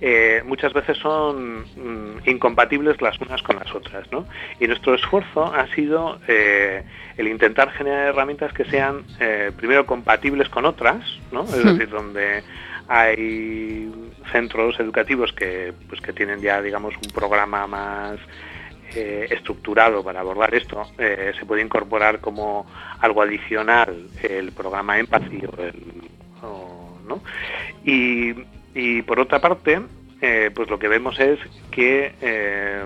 [0.00, 4.26] eh, muchas veces son mm, incompatibles las unas con las otras, ¿no?
[4.60, 6.82] Y nuestro esfuerzo ha sido eh,
[7.16, 11.42] el intentar generar herramientas que sean eh, primero compatibles con otras, ¿no?
[11.42, 11.66] Es Hmm.
[11.68, 12.42] decir, donde
[12.88, 13.90] hay
[14.32, 18.18] centros educativos que pues que tienen ya digamos un programa más
[18.94, 22.66] eh, estructurado para abordar esto, eh, se puede incorporar como
[23.00, 25.74] algo adicional el programa Empathy o el,
[26.42, 27.20] o- ¿no?
[27.84, 28.32] y,
[28.74, 29.80] y por otra parte,
[30.20, 31.38] eh, pues lo que vemos es
[31.70, 32.82] que eh,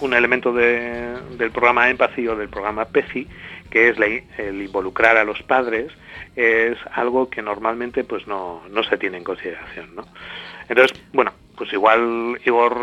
[0.00, 3.26] un elemento de- del programa Empathy o del programa PECI,
[3.70, 5.92] que es la el involucrar a los padres,
[6.36, 9.94] es algo que normalmente pues no, no se tiene en consideración.
[9.94, 10.06] ¿no?
[10.68, 12.74] Entonces, bueno, pues igual Igor,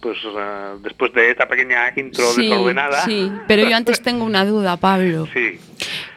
[0.00, 3.04] pues eh, después de esta pequeña intro Sí, desordenada.
[3.04, 5.26] sí, pero yo antes tengo una duda, Pablo.
[5.32, 5.58] Sí,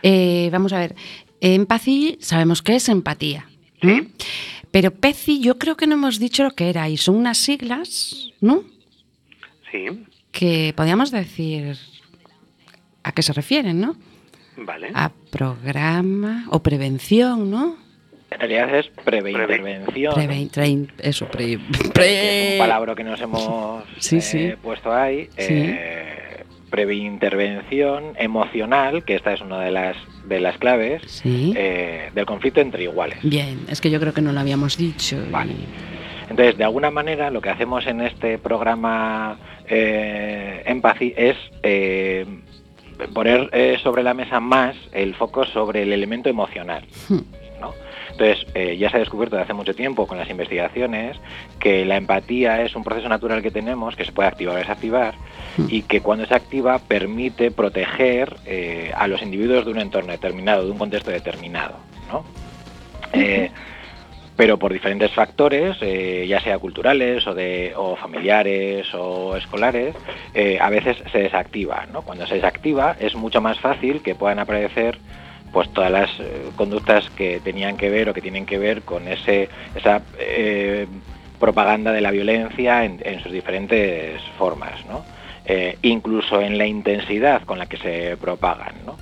[0.03, 0.95] Eh, vamos a ver,
[1.41, 3.47] empathy sabemos que es empatía.
[3.81, 4.09] Sí.
[4.73, 8.31] Pero PECI yo creo que no hemos dicho lo que era y son unas siglas,
[8.41, 8.63] ¿no?
[9.71, 9.86] sí,
[10.31, 11.77] Que podríamos decir
[13.03, 13.95] a qué se refieren, ¿no?
[14.57, 14.89] vale.
[14.95, 17.75] A programa o prevención, ¿no?
[18.31, 20.15] En realidad es preveintervención.
[20.15, 21.59] Preve- eso, pre-
[21.93, 24.51] pre- es un palabra que nos hemos Sí, eh, sí.
[24.62, 25.29] puesto ahí.
[25.38, 25.45] Sí.
[25.49, 31.53] eh, preintervención emocional, que esta es una de las, de las claves Sí.
[31.55, 33.17] eh, del conflicto entre iguales.
[33.23, 35.17] Bien, es que yo creo que no lo habíamos dicho.
[35.17, 35.53] y- Vale.
[36.29, 42.25] Entonces, de alguna manera, lo que hacemos en este programa eh, Empathy es eh,
[43.13, 43.49] poner
[43.81, 46.86] sobre la mesa más el foco sobre el elemento emocional.
[47.09, 47.19] Hmm.
[48.13, 51.17] Entonces, eh, ya se ha descubierto desde hace mucho tiempo con las investigaciones
[51.60, 55.15] que la empatía es un proceso natural que tenemos, que se puede activar o desactivar,
[55.58, 55.67] Hmm.
[55.69, 60.65] y que cuando se activa permite proteger eh, a los individuos de un entorno determinado,
[60.65, 61.76] de un contexto determinado.
[62.12, 62.26] ¿no?
[63.13, 63.52] Eh,
[64.36, 69.95] pero por diferentes factores, eh, ya sea culturales o, de, o familiares o escolares,
[70.34, 71.86] eh, a veces se desactiva.
[71.93, 72.02] ¿no?
[72.02, 74.97] Cuando se desactiva es mucho más fácil que puedan aparecer
[75.54, 79.08] pues todas las eh, conductas que tenían que ver o que tienen que ver con
[79.08, 80.88] ese esa eh,
[81.39, 85.06] propaganda de la violencia en, en sus diferentes formas, ¿no?
[85.46, 88.76] Eh, incluso en la intensidad con la que se propagan.
[88.86, 88.98] ¿no?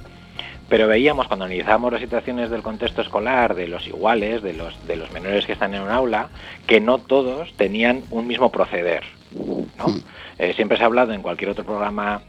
[0.70, 4.96] Pero veíamos cuando analizábamos las situaciones del contexto escolar, de los iguales, de los, de
[4.96, 6.30] los menores que están en un aula,
[6.66, 9.04] que no todos tenían un mismo proceder.
[9.78, 9.86] ¿no?
[10.40, 12.24] Eh, siempre se ha hablado en cualquier otro programa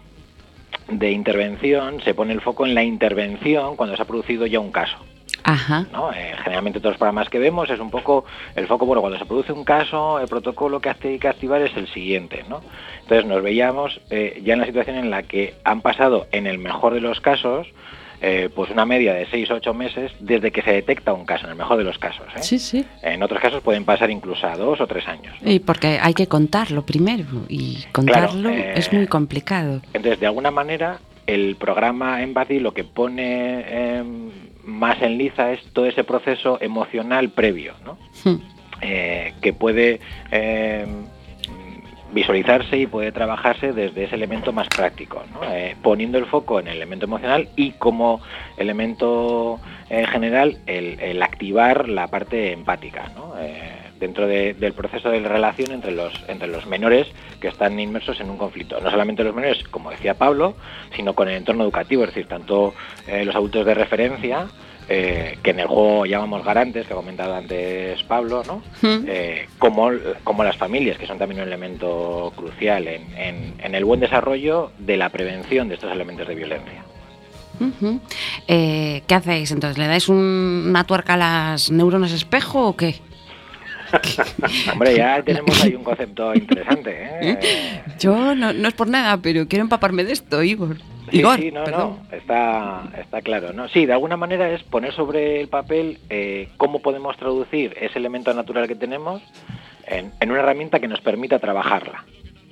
[0.89, 4.73] de intervención, se pone el foco en la intervención cuando se ha producido ya un
[4.73, 4.99] caso.
[5.45, 5.87] Ajá.
[5.93, 6.13] ¿no?
[6.13, 9.25] Eh, generalmente todos los programas que vemos es un poco el foco, bueno, cuando se
[9.25, 12.63] produce un caso, el protocolo que hay que activar es el siguiente, ¿no?
[13.03, 16.59] Entonces nos veíamos eh, ya en la situación en la que han pasado, en el
[16.59, 17.67] mejor de los casos,
[18.25, 21.47] eh, pues una media de 6 o 8 meses desde que se detecta un caso,
[21.47, 22.25] en el mejor de los casos.
[22.37, 22.43] ¿eh?
[22.43, 22.87] Sí, sí.
[23.03, 25.35] En otros casos pueden pasar incluso a dos o tres años.
[25.43, 25.51] ¿no?
[25.51, 29.83] Y porque hay que contarlo primero y contarlo eh, es muy complicado.
[29.93, 34.05] Entonces, de alguna manera, el programa Empathy lo que pone eh,
[34.63, 37.99] más en liza es todo ese proceso emocional previo, ¿no?
[38.23, 38.41] Hmm.
[38.81, 40.01] Que puede
[40.33, 40.87] eh,
[42.13, 45.23] visualizarse y puede trabajarse desde ese elemento más práctico.
[45.51, 48.21] Eh, poniendo el foco en el elemento emocional y como
[48.57, 53.35] elemento eh, general el, activar la parte empática, ¿no?
[53.39, 57.07] Eh, dentro de- del proceso de relación entre los, entre los menores
[57.41, 58.81] que están inmersos en un conflicto.
[58.81, 60.57] No solamente los menores, como decía Pablo,
[60.97, 62.75] sino con el entorno educativo, es decir, tanto
[63.25, 64.49] los adultos de referencia,
[64.89, 68.63] eh, que en el juego llamamos garantes, que ha comentado antes Pablo, ¿no?
[68.83, 69.05] Hmm.
[69.07, 69.91] Eh, como,
[70.25, 74.73] como las familias, que son también un elemento crucial en, en- en el buen desarrollo
[74.79, 76.83] de la prevención de estos elementos de violencia.
[78.49, 79.79] Eh, ¿Qué hacéis entonces?
[79.79, 82.97] ¿Le dais un- una tuerca a las neuronas espejo o qué?
[84.73, 86.91] Hombre, ya tenemos ahí un concepto interesante.
[87.21, 87.39] ¿eh?
[88.01, 90.77] Yo no, no es por nada, pero quiero empaparme de esto, Igor.
[91.11, 91.99] Sí, Igor, sí, no, perdón.
[92.11, 93.53] no, está, está claro.
[93.53, 93.69] ¿no?
[93.69, 98.33] Sí, de alguna manera es poner sobre el papel eh, cómo podemos traducir ese elemento
[98.35, 99.23] natural que tenemos
[99.87, 102.05] en, en una herramienta que nos permita trabajarla.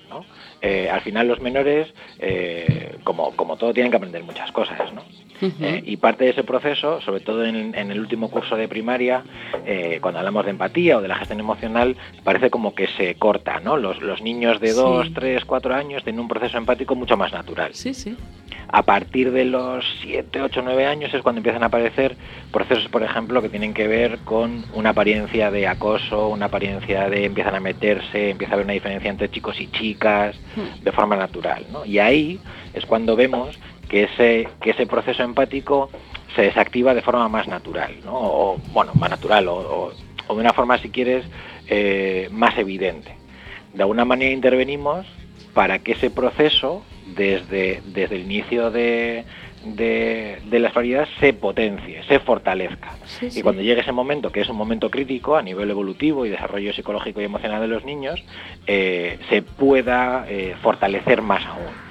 [0.08, 0.24] ¿no?
[0.62, 4.92] Eh, al final los menores, eh, como, como todo, tienen que aprender muchas cosas.
[4.92, 5.02] ¿no?
[5.42, 9.22] Eh, y parte de ese proceso, sobre todo en, en el último curso de primaria,
[9.66, 13.60] eh, cuando hablamos de empatía o de la gestión emocional, parece como que se corta,
[13.60, 13.76] ¿no?
[13.76, 14.76] Los, los niños de Sí.
[14.76, 17.70] 2, 3, 4 años tienen un proceso empático mucho más natural.
[17.74, 18.16] Sí, sí.
[18.72, 22.16] A partir de los 7, 8, 9 años es cuando empiezan a aparecer
[22.52, 27.24] procesos, por ejemplo, que tienen que ver con una apariencia de acoso, una apariencia de
[27.24, 30.84] empiezan a meterse, empieza a haber una diferencia entre chicos y chicas Hmm.
[30.84, 31.64] de forma natural.
[31.72, 31.84] ¿no?
[31.84, 32.38] Y ahí
[32.74, 33.58] es cuando vemos
[33.90, 35.90] que ese, que ese proceso empático
[36.36, 38.12] se desactiva de forma más natural, ¿no?
[38.14, 39.92] o bueno, más natural, o, o-
[40.28, 41.24] o de una forma, si quieres,
[41.66, 43.12] eh, más evidente.
[43.72, 45.04] De alguna manera intervenimos
[45.54, 46.84] para que ese proceso,
[47.16, 49.24] desde, desde el inicio de,
[49.64, 50.70] de, de la
[51.18, 52.94] se potencie, se fortalezca.
[53.04, 56.28] Sí, Y cuando llegue ese momento, que es un momento crítico a nivel evolutivo y
[56.30, 58.22] desarrollo psicológico y emocional de los niños,
[58.68, 61.89] eh, se pueda eh, fortalecer más aún.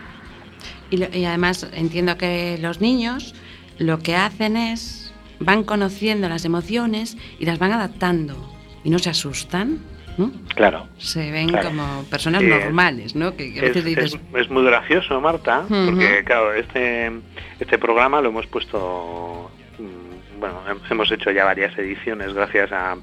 [0.90, 3.36] Y, lo- y además entiendo que los niños
[3.78, 9.10] lo que hacen es van conociendo las emociones y las van adaptando y no se
[9.10, 9.80] asustan,
[10.18, 10.32] ¿no?
[10.56, 10.88] Claro.
[10.98, 11.70] Se ven Claro.
[11.70, 13.36] como personas es- normales, ¿no?
[13.38, 17.12] Que, que a Es, veces dices, es- es muy gracioso, Marta, porque claro, este,
[17.60, 22.98] este programa lo hemos puesto, mm, bueno, hem- hemos hecho ya varias ediciones gracias a,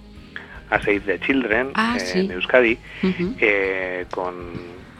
[0.70, 2.18] a Save the Children Ah, eh, sí.
[2.18, 2.76] en Euskadi,
[3.40, 4.34] eh, con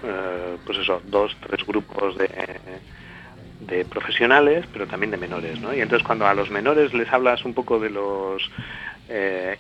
[0.07, 2.28] eh, pues eso, dos, tres grupos de,
[3.61, 5.74] de profesionales, pero también de menores, ¿no?
[5.74, 8.50] Y entonces cuando a los menores les hablas un poco de los
[9.09, 9.59] eh,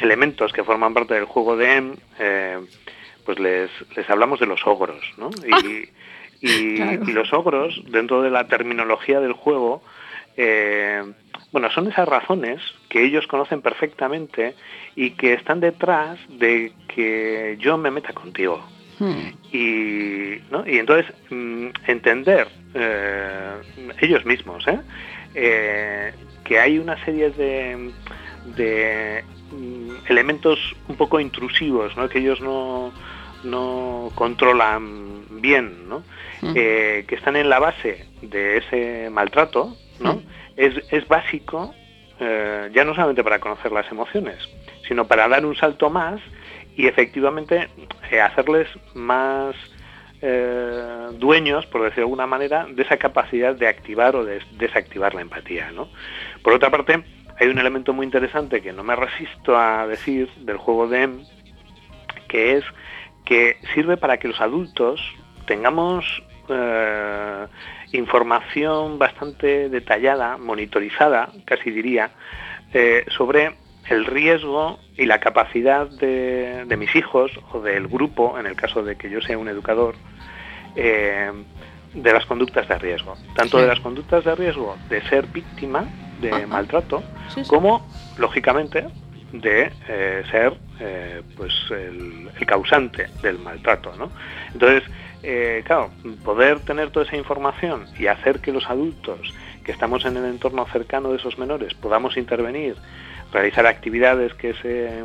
[0.00, 2.58] elementos que forman parte del juego de M, eh,
[3.24, 5.30] pues les, les hablamos de los ogros, ¿no?
[5.46, 5.88] Y,
[6.40, 7.02] y- Claro.
[7.06, 9.82] y los ogros, dentro de la terminología del juego,
[10.36, 11.02] eh,
[11.50, 14.54] bueno, son esas razones que ellos conocen perfectamente
[14.94, 18.62] y que están detrás de que yo me meta contigo.
[19.52, 20.66] Y, ¿no?
[20.66, 23.56] y entonces mm, entender eh,
[24.00, 24.80] ellos mismos ¿eh?
[25.34, 26.12] Eh,
[26.44, 27.92] que hay una serie de,
[28.56, 32.08] de mm, elementos un poco intrusivos ¿no?
[32.08, 32.90] que ellos no,
[33.44, 36.02] no controlan bien, ¿no?
[36.42, 36.52] Mm.
[36.54, 40.14] Eh, que están en la base de ese maltrato, ¿no?
[40.14, 40.22] Mm.
[40.56, 41.74] es, es básico
[42.18, 44.36] eh, ya no solamente para conocer las emociones,
[44.88, 46.20] sino para dar un salto más
[46.76, 47.68] y efectivamente
[48.10, 49.56] eh, hacerles más
[50.20, 55.14] eh, dueños, por decirlo de alguna manera, de esa capacidad de activar o de desactivar
[55.14, 55.70] la empatía.
[55.72, 55.88] ¿no?
[56.42, 57.02] Por otra parte,
[57.40, 61.24] hay un elemento muy interesante que no me resisto a decir del juego de M,
[62.28, 62.64] que es
[63.24, 65.00] que sirve para que los adultos
[65.46, 67.46] tengamos eh,
[67.92, 72.10] información bastante detallada, monitorizada, casi diría,
[73.08, 73.54] sobre
[73.90, 78.82] el riesgo y la capacidad de, de mis hijos o del grupo, en el caso
[78.82, 79.94] de que yo sea un educador,
[80.74, 81.30] eh,
[81.94, 83.14] de las conductas de riesgo.
[83.34, 83.62] Tanto Sí.
[83.62, 85.84] de las conductas de riesgo de ser víctima
[86.20, 86.46] de Ajá.
[86.46, 87.48] maltrato, Sí, sí.
[87.50, 87.86] como,
[88.18, 88.86] lógicamente,
[89.32, 93.92] de eh, ser eh, pues el, el causante del maltrato.
[93.96, 94.10] ¿no?
[94.52, 94.82] Entonces,
[95.64, 95.90] claro,
[96.24, 99.34] poder tener toda esa información y hacer que los adultos
[99.64, 102.76] que estamos en el entorno cercano de esos menores podamos intervenir,
[103.32, 105.04] realizar actividades que se,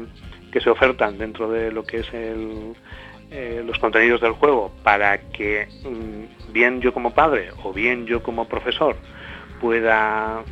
[0.51, 2.73] que se ofertan dentro de lo que es el,
[3.31, 8.21] eh, los contenidos del juego para que mm, bien yo como padre o bien yo
[8.21, 8.95] como profesor
[9.59, 10.43] pueda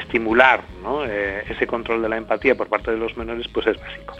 [0.00, 1.04] estimular ¿no?
[1.04, 4.14] Eh, ese control de la empatía por parte de los menores, pues es básico.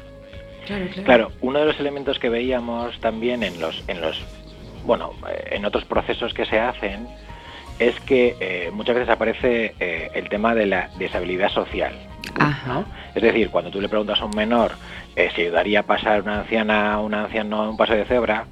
[0.67, 1.05] Claro, claro.
[1.05, 4.23] Claro, uno de los elementos que veíamos también en los, en los,
[4.85, 7.09] bueno, eh, en otros procesos que se hacen
[7.79, 11.95] es que eh, muchas veces aparece eh, el tema de la deshabilidad social.
[13.15, 14.73] Es decir, cuando tú le preguntas a un menor
[15.17, 18.47] eh, si ayudaría a pasar una anciana, un anciano a un paso de cebra,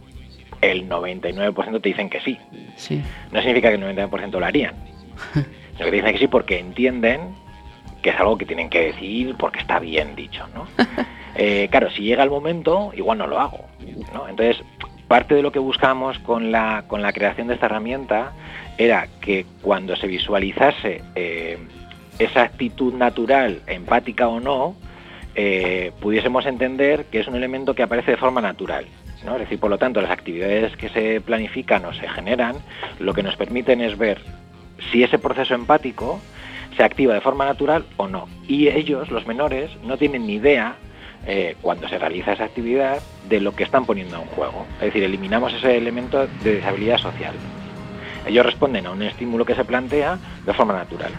[0.60, 2.38] el 99% te dicen que sí.
[2.76, 3.02] Sí.
[3.30, 4.74] No significa que el 99% lo harían,
[5.34, 7.34] sino que te dicen que sí porque entienden
[8.02, 10.66] que es algo que tienen que decir porque está bien dicho, ¿no?
[11.38, 13.66] Eh, claro, si llega el momento, igual no lo hago,
[14.14, 14.26] ¿no?
[14.26, 14.64] Entonces,
[15.06, 18.32] parte de lo que buscamos con la, con la creación de esta herramienta
[18.78, 21.58] era que cuando se visualizase eh,
[22.18, 24.76] esa actitud natural, empática o no,
[25.34, 28.86] eh, pudiésemos entender que es un elemento que aparece de forma natural.
[29.24, 29.34] ¿no?
[29.34, 32.56] Es decir, por lo tanto, las actividades que se planifican o se generan,
[32.98, 34.20] lo que nos permiten es ver
[34.90, 36.20] si ese proceso empático
[36.76, 38.28] se activa de forma natural o no.
[38.46, 40.76] Y ellos, los menores, no tienen ni idea
[41.26, 44.66] eh, cuando se realiza esa actividad de lo que están poniendo en juego.
[44.74, 47.34] Es decir, eliminamos ese elemento de deshabilidad social.
[48.26, 51.12] Ellos responden a un estímulo que se plantea de forma natural.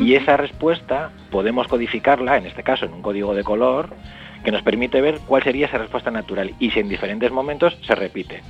[0.00, 3.90] Y esa respuesta podemos codificarla, en este caso en un código de color,
[4.42, 7.94] que nos permite ver cuál sería esa respuesta natural y si en diferentes momentos se
[7.94, 8.42] repite.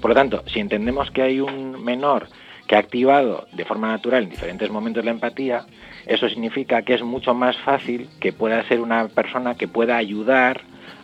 [0.00, 2.28] Por lo tanto, si entendemos que hay un menor
[2.66, 5.66] que ha activado de forma natural en diferentes momentos la empatía,
[6.06, 10.62] eso significa que es mucho más fácil que pueda ser una persona que pueda ayudar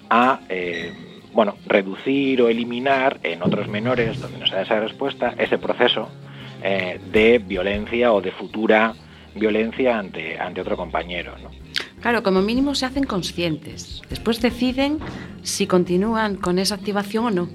[0.09, 0.91] a eh,
[1.35, 6.09] bueno, reducir o eliminar en otros menores donde no se da esa respuesta ese proceso
[6.63, 8.95] eh, de violencia o de futura
[9.35, 11.35] violencia ante, ante otro compañero.
[11.43, 11.51] ¿no?
[12.01, 14.03] Claro, como mínimo se hacen conscientes.
[14.11, 14.99] Después deciden
[15.43, 17.49] si continúan con esa activación o no.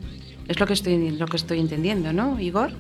[0.48, 2.72] Es lo que estoy, lo que estoy entendiendo, ¿no, Igor?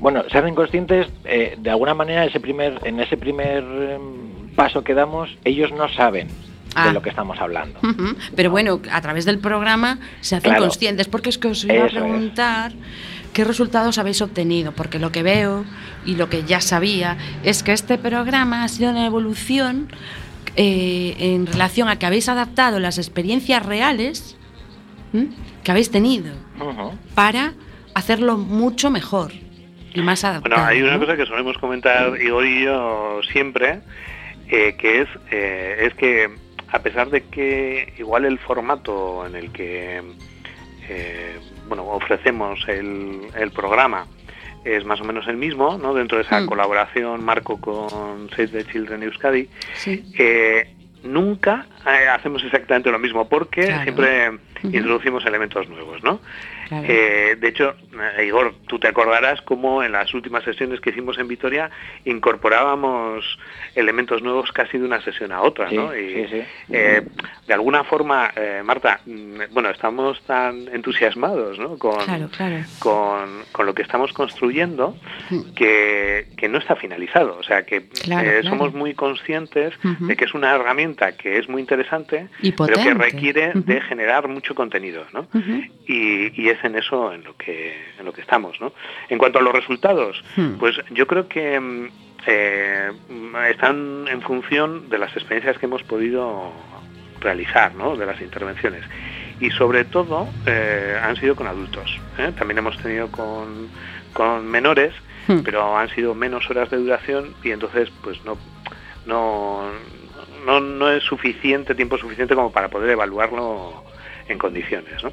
[0.00, 4.82] Bueno, se hacen conscientes, eh, de alguna manera, ese primer, en ese primer em, paso
[4.82, 6.28] que damos, ellos no saben
[6.74, 6.86] Ah.
[6.88, 7.78] de lo que estamos hablando.
[8.34, 10.64] Pero bueno, a través del programa se hacen Claro.
[10.64, 11.92] conscientes, porque es que os iba a es.
[13.32, 15.64] Qué resultados habéis obtenido, porque lo que veo
[16.04, 19.88] y lo que ya sabía es que este programa ha sido una evolución
[20.56, 24.36] eh, en relación a que habéis adaptado las experiencias reales
[25.14, 25.28] ¿m?
[25.64, 26.34] que habéis tenido
[27.14, 27.54] para
[27.94, 29.32] hacerlo mucho mejor
[29.94, 30.54] y más adaptado.
[30.54, 31.00] Bueno, hay una ¿no?
[31.00, 33.80] cosa que solemos comentar Igor y yo siempre,
[34.48, 36.30] eh, que es, eh, es que
[36.68, 40.02] a pesar de que igual el formato en el que
[41.74, 44.06] bueno, ofrecemos el, el programa
[44.62, 45.94] es más o menos el mismo, ¿no?
[45.94, 46.46] dentro de esa Mm.
[46.46, 50.04] colaboración marco con Save the Children Euskadi, Sí.
[50.18, 50.70] eh,
[51.02, 53.82] nunca eh, hacemos exactamente lo mismo porque Claro.
[53.84, 54.32] siempre
[54.64, 56.20] introducimos elementos nuevos, ¿no?
[56.72, 56.86] Claro.
[56.88, 57.74] Eh, de hecho,
[58.18, 61.70] eh, Igor, tú te acordarás cómo en las últimas sesiones que hicimos en Vitoria
[62.06, 63.38] incorporábamos
[63.74, 65.94] elementos nuevos casi de una sesión a otra, Sí, ¿no?
[65.94, 66.42] Y, sí, sí.
[66.72, 67.02] eh,
[67.46, 71.76] de alguna forma, eh, Marta, mm, bueno, estamos tan entusiasmados, ¿no?
[71.78, 72.56] Con, Claro, claro.
[72.78, 74.96] con, con lo que estamos construyendo
[75.30, 75.52] Mm.
[75.54, 77.36] que, que no está finalizado.
[77.38, 77.82] O sea, que
[78.44, 82.94] somos muy conscientes de que es una herramienta que es muy interesante, Y pero que
[82.94, 85.26] requiere de generar mucho contenido, ¿no?
[85.86, 88.72] Y, y es en eso en lo que en lo que estamos, ¿no?
[89.08, 90.54] En cuanto a los resultados, Hmm.
[90.58, 91.88] pues yo creo que mm,
[92.26, 92.92] eh,
[93.50, 96.52] están en función de las experiencias que hemos podido
[97.20, 97.96] realizar, ¿no?
[97.96, 98.84] De las intervenciones.
[99.40, 101.98] Y sobre todo eh, han sido con adultos.
[102.18, 102.32] ¿eh?
[102.38, 103.68] También hemos tenido con,
[104.12, 104.92] con menores,
[105.28, 105.38] Hmm.
[105.44, 108.36] pero han sido menos horas de duración y entonces pues no
[109.06, 109.70] no
[110.44, 113.84] no, no es suficiente tiempo suficiente como para poder evaluarlo
[114.32, 115.12] en condiciones, ¿no?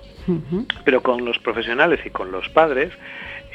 [0.86, 2.92] Pero con los profesionales y con los padres,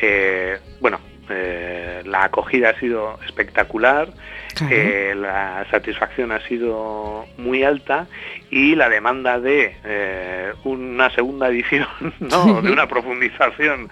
[0.00, 1.00] eh, bueno,
[1.30, 4.08] eh, la acogida ha sido espectacular,
[4.54, 4.72] Claro.
[4.76, 8.06] eh, la satisfacción ha sido muy alta
[8.50, 11.88] y la demanda de eh, una segunda edición,
[12.20, 12.62] ¿no?
[12.62, 13.88] de una profundización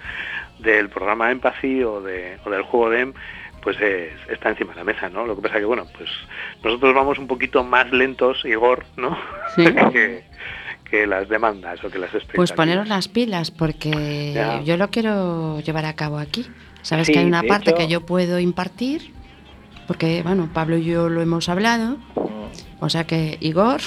[0.60, 3.12] del programa Empathy o, de, o del juego DEM,
[3.60, 5.26] pues es- está encima de la mesa, ¿no?
[5.26, 6.10] Lo que pasa que, bueno, pues
[6.62, 9.18] nosotros vamos un poquito más lentos, Igor, ¿no?
[9.56, 9.64] Sí.
[9.92, 10.22] que,
[10.92, 12.36] que las demandas o que las expectativas.
[12.36, 14.60] Pues poneros las pilas porque Ya.
[14.62, 16.46] yo lo quiero llevar a cabo aquí.
[16.82, 19.10] Sabes Sí, que hay una parte hecho- que yo puedo impartir,
[19.86, 21.96] porque bueno, Pablo y yo lo hemos hablado,
[22.78, 23.80] o sea que Igor,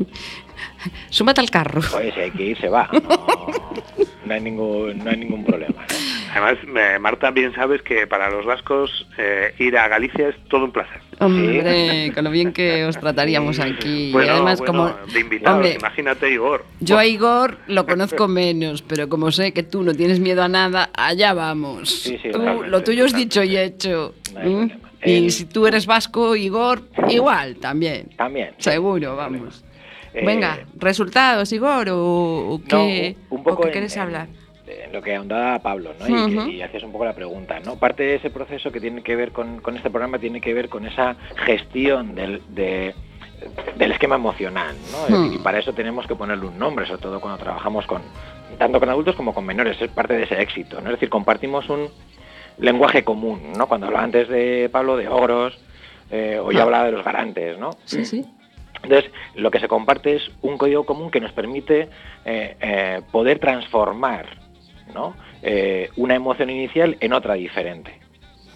[1.08, 1.80] súmate al carro.
[1.90, 2.90] Pues si hay que ir, se va.
[2.92, 5.84] No, no hay, ningún, no hay ningún problema.
[6.32, 10.64] Además, eh, Marta, bien sabes que para los vascos eh, ir a Galicia es todo
[10.66, 11.00] un placer.
[11.24, 14.08] Hombre, con lo bien que os trataríamos aquí.
[14.08, 16.64] y Bueno, además, bueno, como de invitados, hombre, imagínate Igor.
[16.80, 20.48] yo a Igor lo conozco menos, pero como sé que tú no tienes miedo a
[20.48, 21.90] nada, allá vamos.
[21.90, 24.14] Sí, sí, Tú, totalmente, lo tuyo es dicho y hecho.
[24.42, 24.66] ¿Mm?
[25.04, 28.10] Y si tú eres vasco, Igor, igual también.
[28.16, 28.50] También.
[28.58, 29.64] Seguro, vamos.
[30.14, 34.28] Eh, Venga, resultados, Igor, o, qué, un, un poco o qué en- en- hablar.
[34.28, 34.41] en
[34.92, 36.06] lo que ahondaba Pablo, ¿no?
[36.48, 37.76] Y, hacías un poco la pregunta, ¿no?
[37.76, 40.68] Parte de ese proceso que tiene que ver con, con este programa tiene que ver
[40.68, 42.94] con esa gestión del, de-
[43.76, 45.06] del esquema emocional, ¿no?
[45.06, 45.34] Es Hmm.
[45.34, 48.02] y para eso tenemos que ponerle un nombre, sobre todo cuando trabajamos con
[48.58, 50.90] tanto con adultos como con menores, es parte de ese éxito, ¿no?
[50.90, 51.88] Es decir, compartimos un
[52.58, 53.66] lenguaje común, ¿no?
[53.66, 55.58] Cuando hablaba antes de Pablo de ogros,
[56.10, 56.62] eh, o yo Ah.
[56.62, 57.70] hablaba de los garantes, ¿no?
[57.84, 58.24] Sí, sí.
[58.84, 61.88] Entonces, lo que se comparte es un código común que nos permite
[62.24, 64.41] eh, eh, poder transformar
[64.94, 65.14] ¿no?
[65.42, 67.98] Eh, una emoción inicial en otra diferente.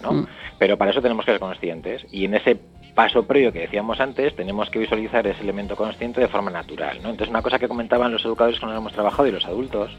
[0.03, 0.13] ¿no?
[0.13, 0.27] Mm.
[0.59, 2.57] Pero para eso tenemos que ser conscientes y en ese
[2.95, 6.99] paso previo que decíamos antes tenemos que visualizar ese elemento consciente de forma natural.
[7.03, 7.11] ¿no?
[7.11, 9.97] Entonces, una cosa que comentaban los educadores con los que hemos trabajado y los adultos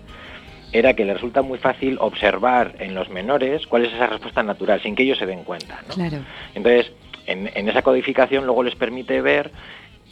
[0.73, 4.81] era que les resulta muy fácil observar en los menores cuál es esa respuesta natural
[4.81, 5.81] sin que ellos se den cuenta.
[5.88, 5.93] ¿no?
[5.93, 6.17] Claro.
[6.55, 6.91] Entonces,
[7.25, 9.51] en, en esa codificación luego les permite ver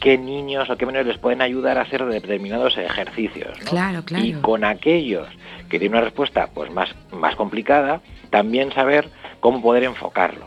[0.00, 3.58] qué niños o qué menores les pueden ayudar a hacer determinados ejercicios.
[3.64, 3.70] ¿no?
[3.70, 4.24] Claro, claro.
[4.24, 5.26] Y con aquellos
[5.68, 9.08] que tienen una respuesta pues más, más complicada, también saber
[9.40, 10.46] cómo poder enfocarlo.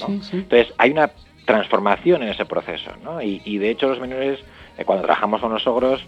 [0.00, 0.06] ¿no?
[0.06, 0.36] Sí, sí.
[0.38, 1.10] Entonces, hay una
[1.44, 3.22] transformación en ese proceso, ¿no?
[3.22, 4.40] Y, y de hecho los menores,
[4.76, 6.04] eh, cuando trabajamos con los ogros,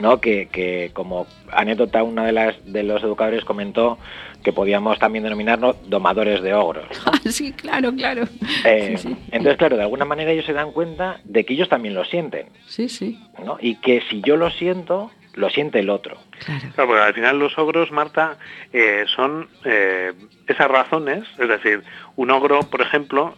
[0.00, 0.20] ¿no?
[0.20, 3.98] Que, que como anécdota una de las de los educadores comentó
[4.42, 6.86] que podíamos también denominarnos domadores de ogros.
[7.04, 7.12] ¿no?
[7.12, 8.24] Ah, sí, claro, claro.
[8.64, 9.16] Eh, Sí, sí.
[9.32, 12.46] Entonces, claro, de alguna manera ellos se dan cuenta de que ellos también lo sienten,
[12.66, 13.18] Sí, sí.
[13.44, 13.58] ¿no?
[13.60, 16.18] Y que si yo lo siento, lo siente el otro.
[16.44, 16.60] Claro.
[16.74, 18.38] Claro, porque al final los ogros, Marta,
[18.72, 20.12] eh, son eh,
[20.46, 21.82] esas razones, es decir,
[22.16, 23.34] un ogro, por ejemplo,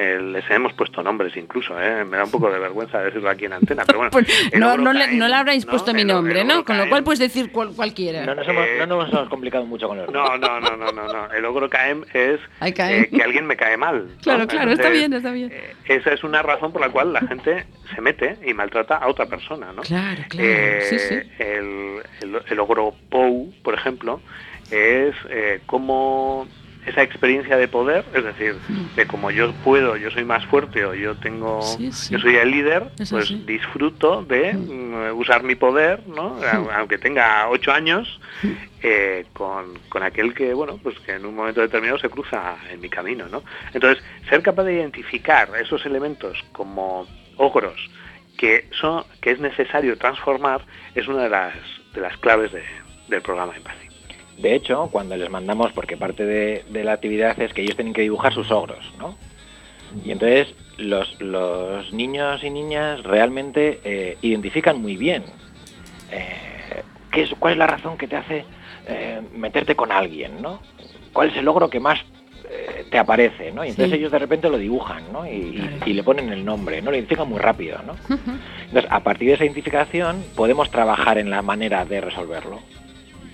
[0.00, 2.04] eh, les hemos puesto nombres incluso, ¿eh?
[2.04, 4.10] me da un poco de vergüenza decirlo aquí en antena, pero bueno.
[4.12, 5.72] Pues el no, no, le, no le habréis ¿no?
[5.72, 6.64] puesto mi El- nombre, el ¿no?
[6.64, 8.24] Con lo cual puedes decir cual- cualquiera.
[8.24, 10.92] No nos, hemos, Eh, no nos hemos complicado mucho con los No, no, no, no,
[10.92, 11.32] no, no.
[11.32, 12.72] El ogro caem es eh,
[13.10, 14.06] que alguien me cae mal.
[14.06, 14.22] ¿no?
[14.22, 15.50] Claro, claro, está bien, está bien.
[15.52, 19.08] eh, esa es una razón por la cual la gente se mete y maltrata a
[19.08, 19.82] otra persona, ¿no?
[19.82, 20.48] Claro, claro.
[20.48, 21.14] Eh, sí, sí.
[21.38, 24.20] El, el, el ogro Pou, por ejemplo,
[24.70, 26.46] es eh, como
[26.86, 28.56] esa experiencia de poder, es decir,
[28.96, 31.76] de como yo puedo, yo soy más fuerte o yo tengo, Mm.
[31.76, 32.12] Sí, sí.
[32.14, 36.36] yo soy el líder, Es pues disfruto de mm, usar mi poder, ¿no?
[36.74, 38.20] Aunque tenga ocho años,
[38.82, 42.80] eh, con, con aquel que, bueno, pues que en un momento determinado se cruza en
[42.80, 43.42] mi camino, ¿no?
[43.74, 47.06] Entonces, ser capaz de identificar esos elementos como
[47.36, 47.90] ogros
[48.38, 50.60] que son que es necesario transformar
[50.94, 51.54] es una de las
[51.92, 52.62] de las claves de-
[53.08, 53.87] del programa Empathy.
[54.38, 57.92] De hecho, cuando les mandamos, porque parte de, de la actividad es que ellos tienen
[57.92, 59.16] que dibujar sus ogros, ¿no?
[60.04, 65.24] Y entonces los, los niños y niñas realmente eh, identifican muy bien
[66.12, 68.44] eh, qué es, cuál es la razón que te hace
[68.86, 70.60] eh, meterte con alguien, ¿no?
[71.12, 71.98] ¿Cuál es el logro que más
[72.90, 73.62] te aparece, ¿no?
[73.64, 73.98] Y entonces Sí.
[73.98, 75.26] ellos de repente lo dibujan, ¿no?
[75.26, 75.76] Y, y- Claro.
[75.84, 76.90] y le ponen el nombre, ¿no?
[76.90, 77.94] Lo identifican muy rápido, ¿no?
[78.64, 82.60] Entonces, a partir de esa identificación podemos trabajar en la manera de resolverlo.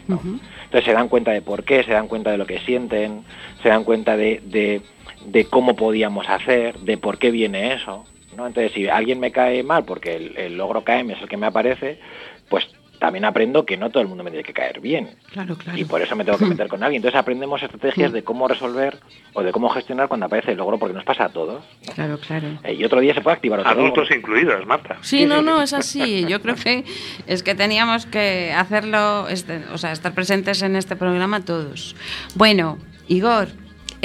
[0.09, 0.39] Ujú.
[0.75, 3.22] Entonces se dan cuenta de por qué, se dan cuenta de lo que sienten,
[3.62, 8.05] se dan cuenta de, de- cómo podíamos hacer, de por qué viene eso.
[8.37, 8.49] ¿no?
[8.49, 11.47] Entonces si alguien me cae mal porque el, el logro KM es el que me
[11.47, 12.01] aparece,
[12.49, 12.66] pues
[12.99, 15.11] también aprendo que no todo el mundo me tiene que caer bien.
[15.33, 15.79] Claro, claro.
[15.79, 17.01] Y por eso me tengo que meter con alguien.
[17.01, 18.99] Entonces aprendemos estrategias de cómo resolver
[19.33, 21.63] o de cómo gestionar cuando aparece el logro, porque nos pasa a todos.
[21.87, 21.93] ¿no?
[21.95, 22.49] Claro, claro.
[22.63, 23.93] Eh, y otro día se puede activar otro logro.
[23.93, 24.99] Adultos incluidos, Marta.
[25.03, 26.27] Sí, no, no, es así.
[26.27, 26.85] Yo creo que
[27.27, 31.97] es que teníamos que hacerlo, este, o sea, estar presentes en este programa todos.
[32.35, 32.79] Bueno,
[33.09, 33.49] Igor,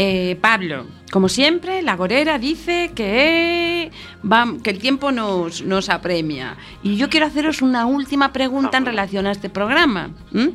[0.02, 3.92] eh, Pablo, como siempre, la gorera dice que,
[4.24, 6.56] va, que el tiempo nos, nos apremia.
[6.82, 10.54] Y yo quiero haceros una última pregunta en relación a este programa, ¿m?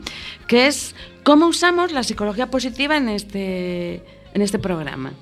[0.49, 3.97] que es cómo usamos la psicología positiva en este,
[4.33, 5.13] en este programa.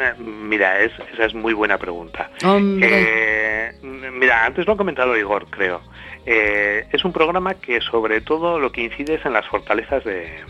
[0.00, 2.32] Eh, Mira, es, esa es muy buena pregunta.
[2.42, 5.82] Eh, mira, antes lo ha comentado Igor, creo.
[6.26, 10.40] Eh, es un programa que sobre todo lo que incide es en las fortalezas de,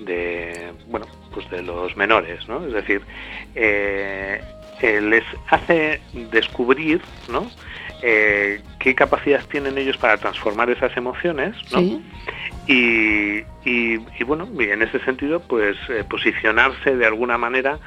[0.00, 2.64] de bueno, pues de los menores, ¿no?
[2.66, 3.02] Es decir,
[3.54, 4.40] eh,
[4.80, 7.50] eh, les hace descubrir, ¿no?
[8.02, 11.78] Eh, qué capacidad tienen ellos para transformar esas emociones, ¿no?
[11.78, 12.02] Sí.
[12.66, 13.38] y,
[13.68, 15.76] y- y bueno, y en ese sentido, pues
[16.08, 17.78] posicionarse de alguna manera,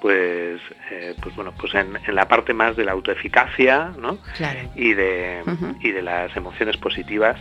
[0.00, 0.60] pues,
[0.90, 4.18] eh, pues bueno, pues en, en la parte más de la autoeficacia, ¿no?
[4.36, 4.60] Claro.
[4.76, 5.42] Y de,
[5.80, 7.38] y de las emociones positivas,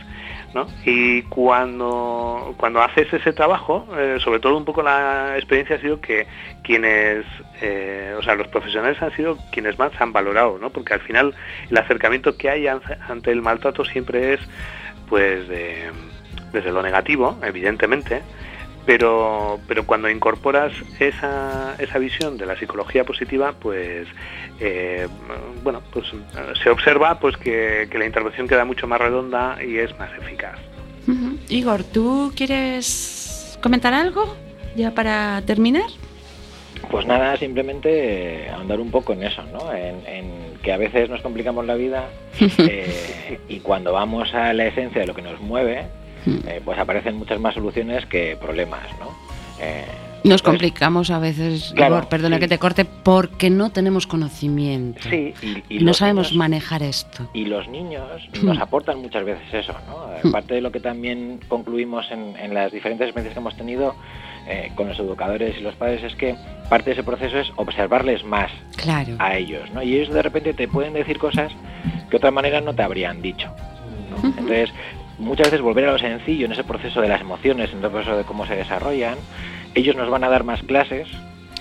[0.86, 6.00] Y cuando, cuando haces ese trabajo, eh, sobre todo un poco la experiencia ha sido
[6.00, 6.28] que
[6.64, 7.26] quienes,
[7.62, 10.70] eh, o sea, los profesionales han sido quienes más han valorado, ¿no?
[10.70, 11.34] Porque al final
[11.70, 14.40] el acercamiento que hay an- ante el maltrato siempre es,
[15.10, 15.92] pues, de-
[16.52, 18.22] desde lo negativo, evidentemente,
[18.86, 24.08] pero, pero cuando incorporas esa, esa visión de la psicología positiva, pues
[24.60, 25.08] eh,
[25.64, 29.78] bueno, pues eh, se observa pues que, que la intervención queda mucho más redonda y
[29.78, 30.60] es más eficaz.
[31.50, 34.36] Igor, ¿tú quieres comentar algo
[34.76, 35.90] ya para terminar?
[36.90, 39.74] Pues nada, simplemente eh, ahondar un poco en eso, ¿no?
[39.74, 42.08] En, en que a veces nos complicamos la vida
[42.40, 45.86] eh, y cuando vamos a la esencia de lo que nos mueve,
[46.26, 49.08] eh, pues aparecen muchas más soluciones que problemas, ¿no?
[49.60, 52.42] Eh, Nos entonces, complicamos a veces, Claro, Igor, perdona sí.
[52.42, 55.02] que te corte, porque no tenemos conocimiento.
[55.10, 57.28] Sí, y, y no sabemos niños- manejar esto.
[57.34, 58.04] Y los niños
[58.42, 60.32] nos aportan muchas veces eso, ¿no?
[60.32, 63.96] Parte de lo que también concluimos en, en las diferentes experiencias que hemos tenido
[64.48, 66.36] eh, con los educadores y los padres es que
[66.70, 69.16] parte de ese proceso es observarles más Claro.
[69.20, 69.84] a ellos, ¿no?
[69.84, 71.52] Y ellos de repente te pueden decir cosas
[72.06, 73.50] que de otra manera no te habrían dicho.
[74.10, 74.28] ¿no?
[74.30, 74.70] Entonces,
[75.20, 78.18] muchas veces volver a lo sencillo en ese proceso de las emociones, en el proceso
[78.18, 79.18] de cómo se desarrollan,
[79.76, 81.08] ellos nos van a dar más clases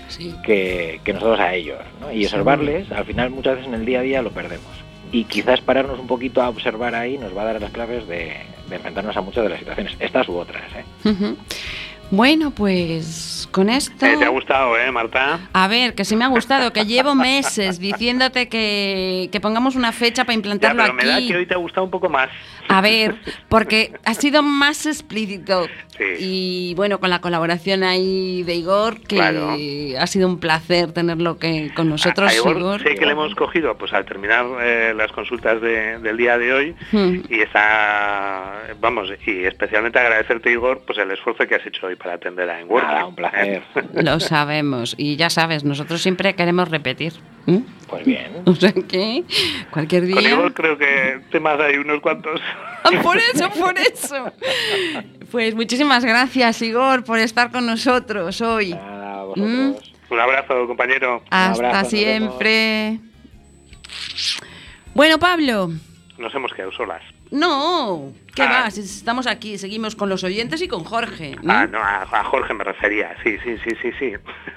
[0.09, 0.35] Sí.
[0.45, 2.11] que, que nosotros a ellos, ¿no?
[2.11, 4.67] Y observarles, al final muchas veces en el día a día lo perdemos.
[5.11, 8.35] Y quizás pararnos un poquito a observar ahí nos va a dar las claves de,
[8.69, 10.83] de enfrentarnos a muchas de las situaciones, estas u otras, ¿eh?
[12.11, 14.05] Bueno, pues con esto...
[14.05, 15.39] Eh, ¿Te ha gustado, eh, Marta?
[15.51, 19.91] A ver, que sí me ha gustado, que llevo meses diciéndote que, que pongamos una
[19.91, 21.27] fecha para Ya, implantarlo pero me da aquí.
[21.29, 22.29] que hoy te ha gustado un poco más.
[22.69, 23.15] A ver,
[23.49, 25.67] porque ha sido más explícito.
[25.97, 26.03] Sí.
[26.19, 29.55] Y bueno, con la colaboración ahí de Igor, que Claro.
[29.99, 32.81] ha sido un placer tenerlo que, con nosotros, A Igor Igor.
[32.81, 36.51] sé que le hemos cogido pues al terminar eh, las consultas de- del día de
[36.53, 37.17] hoy Hmm.
[37.29, 42.15] y está, vamos, y especialmente agradecerte Igor pues el esfuerzo que has hecho hoy para
[42.15, 42.87] atender a Enworking.
[42.89, 43.61] Nada, un placer.
[43.93, 44.95] Lo sabemos.
[44.97, 47.13] Y ya sabes, nosotros siempre queremos repetir.
[47.47, 47.61] ¿Eh?
[47.87, 48.31] Pues bien.
[48.45, 49.23] O sea que
[49.71, 50.21] cualquier día...
[50.21, 52.41] Igor creo que temas hay unos cuantos.
[53.01, 54.33] Por eso, por eso.
[55.31, 58.73] Pues muchísimas gracias, Igor, por estar con nosotros hoy.
[58.73, 59.93] Vosotros.
[60.09, 61.23] Un abrazo, compañero.
[61.29, 62.99] Hasta abrazo, siempre.
[64.93, 65.71] Bueno, Pablo.
[66.17, 67.01] Nos hemos quedado solas.
[67.31, 68.63] No, ¿qué Ah.
[68.63, 68.77] vas?
[68.77, 71.31] Estamos aquí, seguimos con los oyentes y con Jorge.
[71.31, 71.37] ¿eh?
[71.47, 73.15] Ah, no, a, a Jorge me refería.
[73.23, 74.13] Sí, sí, sí, sí, sí.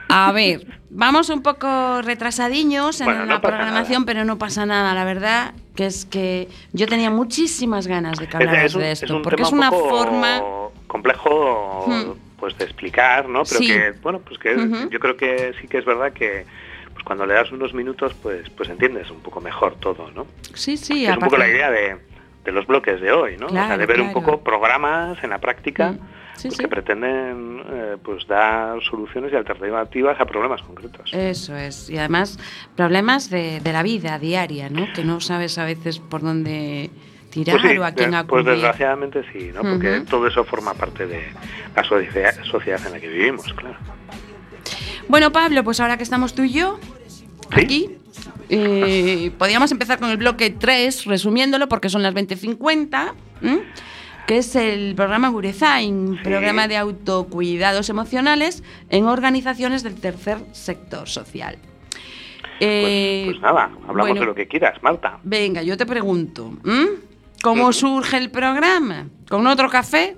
[0.09, 4.07] A ver, vamos un poco retrasadiños en Bueno, no la programación, nada.
[4.07, 8.37] pero no pasa nada, la verdad, que es que yo tenía muchísimas ganas de que
[8.37, 10.43] hablaras de es esto, un porque tema es una un poco forma...
[10.87, 12.13] complejo Hmm.
[12.39, 13.43] pues de explicar, ¿no?
[13.45, 13.67] Pero Sí.
[13.69, 14.55] que, bueno, pues que
[14.91, 16.45] yo creo que sí que es verdad que
[16.93, 20.27] pues cuando le das unos minutos pues pues entiendes un poco mejor todo, ¿no?
[20.55, 21.97] Sí, sí, es un poco la idea de,
[22.47, 23.47] de los bloques de hoy, ¿no?
[23.47, 24.21] o sea, Claro, de ver un claro.
[24.25, 25.99] poco programas en la práctica Mm.
[26.37, 26.63] Sí, pues sí.
[26.65, 31.11] que pretenden eh, pues dar soluciones y alternativas a problemas concretos.
[31.15, 31.89] Eso es.
[31.89, 32.39] Y además,
[32.77, 34.87] problemas de, de la vida diaria, ¿no?
[34.95, 36.91] Que no sabes a veces por dónde
[37.31, 38.45] tirar Pues sí, o a quién eh, acudir.
[38.45, 39.63] Pues desgraciadamente sí, ¿no?
[39.63, 41.25] Porque todo eso forma parte de
[41.75, 43.77] la sociedad en la que vivimos, claro.
[45.09, 46.79] Bueno, Pablo, pues ahora que estamos tú y yo
[47.55, 47.61] Sí.
[47.65, 47.91] aquí,
[48.49, 53.61] eh, podríamos empezar con el bloque 3, resumiéndolo, porque son las 20.50, ¿m?
[54.27, 56.23] que es el programa Gurezain, Sí.
[56.25, 61.59] programa de autocuidados emocionales en organizaciones del tercer sector social.
[61.61, 64.21] Pues, Eh, pues nada, hablamos bueno.
[64.21, 65.19] de lo que quieras, Marta.
[65.23, 66.53] Venga, yo te pregunto.
[67.43, 69.07] ¿cómo surge el programa?
[69.29, 70.17] ¿Con otro café?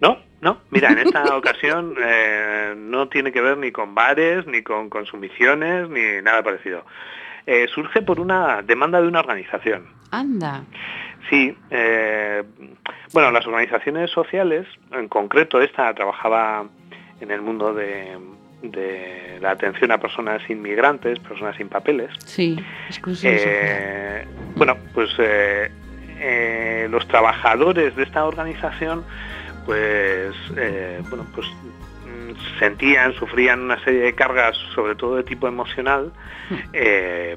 [0.00, 4.62] No, no, mira, en esta ocasión eh, no tiene que ver ni con bares, ni
[4.62, 6.84] con consumiciones, ni nada parecido.
[7.46, 9.88] Eh, surge por una demanda de una organización.
[10.12, 10.62] Anda.
[11.28, 12.44] Sí, eh,
[13.12, 16.64] bueno, las organizaciones sociales, en concreto esta trabajaba
[17.20, 18.16] en el mundo de,
[18.62, 22.10] de la atención a personas inmigrantes, personas sin papeles.
[22.24, 22.56] Sí,
[24.54, 25.10] bueno, pues
[26.88, 29.04] los trabajadores de esta organización,
[29.66, 35.46] pues, eh, bueno, pues mm, sentían, sufrían una serie de cargas, sobre todo de tipo
[35.48, 36.12] emocional,
[36.72, 37.36] eh,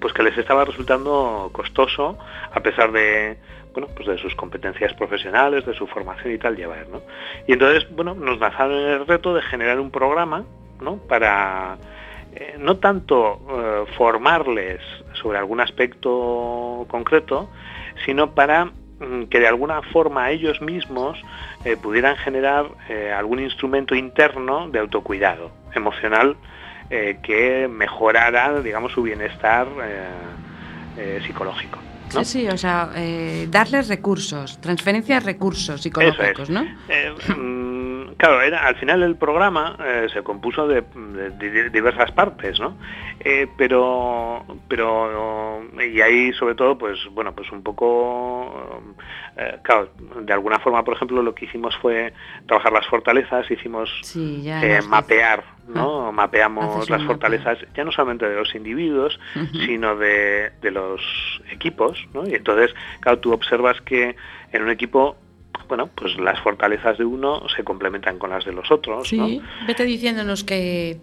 [0.00, 2.18] pues que les estaba resultando costoso,
[2.52, 3.38] a pesar de
[3.72, 7.02] bueno, pues de sus competencias profesionales, de su formación y tal llevar, ¿no?
[7.46, 10.44] Y entonces, bueno, nos lanzaron el reto de generar un programa,
[10.80, 10.96] ¿no?
[10.96, 11.78] Para
[12.32, 14.80] eh, no tanto eh, formarles
[15.14, 17.48] sobre algún aspecto concreto,
[18.04, 18.72] sino para
[19.30, 21.18] que de alguna forma ellos mismos
[21.64, 26.36] eh, pudieran generar eh, algún instrumento interno de autocuidado emocional
[26.90, 30.04] eh, que mejorara, digamos, su bienestar eh,
[30.98, 31.78] eh, psicológico.
[32.14, 32.24] ¿no?
[32.24, 36.66] Sí, sí, o sea, eh, darles recursos, transferencia de recursos psicológicos, Eso ¿no?
[38.20, 42.76] Claro, era, al final el programa eh, se compuso de, de- de diversas partes, ¿no?
[43.20, 48.82] Eh, pero, pero y ahí sobre todo, pues bueno, pues un poco,
[49.38, 49.88] eh, claro,
[50.20, 52.12] de alguna forma, por ejemplo, lo que hicimos fue
[52.46, 54.42] trabajar las fortalezas, hicimos Sí,
[54.86, 56.02] mapear, ¿no?
[56.08, 57.06] Haces Mapeamos las mapeo.
[57.06, 59.18] fortalezas ya no solamente de los individuos,
[59.66, 61.00] sino de, de los
[61.50, 62.28] equipos, ¿no?
[62.28, 64.14] Y entonces, claro, tú observas que
[64.52, 65.16] en un equipo,
[65.70, 69.28] bueno, pues las fortalezas de uno se complementan con las de los otros, Sí, ¿no?
[69.66, 70.98] vete diciéndonos que,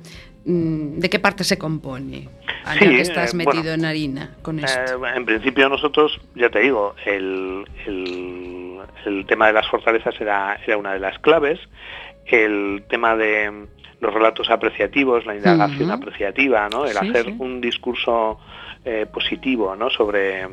[0.45, 2.28] mm, de qué parte se compone,
[2.74, 5.05] Sí, que estás eh, metido bueno, en harina con esto.
[5.07, 10.59] Eh, en principio nosotros, ya te digo, el, el- el tema de las fortalezas era,
[10.68, 11.59] era una de las claves,
[12.26, 13.68] el tema de
[14.01, 16.86] los relatos apreciativos, la indagación apreciativa, ¿no?
[16.86, 17.36] el Sí, hacer sí.
[17.39, 18.38] un discurso
[18.84, 19.89] eh, positivo ¿no?
[19.89, 20.45] sobre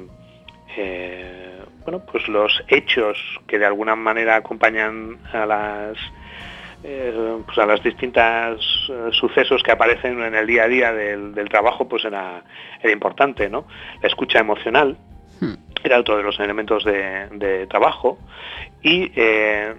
[0.77, 1.54] eh,
[1.85, 5.99] bueno, pues los hechos que de alguna manera acompañan a las
[6.83, 8.59] eh, pues a las distintas
[8.91, 12.43] eh, sucesos que aparecen en el día a día del, del trabajo pues era,
[12.83, 13.67] era importante ¿no?
[14.03, 14.97] la escucha emocional
[15.41, 15.55] Hmm.
[15.83, 18.19] era otro de los elementos de, de trabajo
[18.83, 19.75] y eh,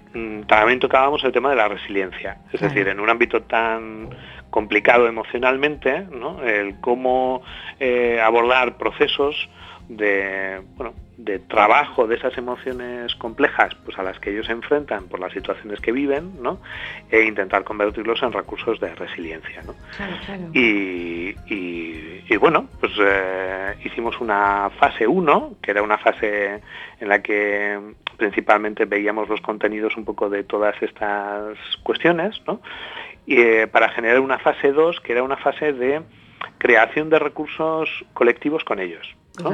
[0.46, 2.74] también tocábamos el tema de la resiliencia es Claro.
[2.74, 4.10] decir en un ámbito tan
[4.50, 6.42] complicado emocionalmente ¿no?
[6.42, 7.40] el cómo
[7.80, 9.48] eh, abordar procesos
[9.88, 15.08] de bueno de trabajo de esas emociones complejas pues a las que ellos se enfrentan
[15.08, 16.60] por las situaciones que viven ¿no?
[17.10, 19.74] e intentar convertirlos en recursos de resiliencia ¿no?
[19.96, 20.42] Claro, claro.
[20.52, 26.60] y, y- y bueno, pues eh, hicimos una fase 1, que era una fase
[26.98, 27.78] en la que
[28.16, 32.60] principalmente veíamos los contenidos un poco de todas estas cuestiones, ¿no?
[33.26, 36.02] Y, eh, para generar una fase 2, que era una fase de
[36.58, 39.06] creación de recursos colectivos con ellos.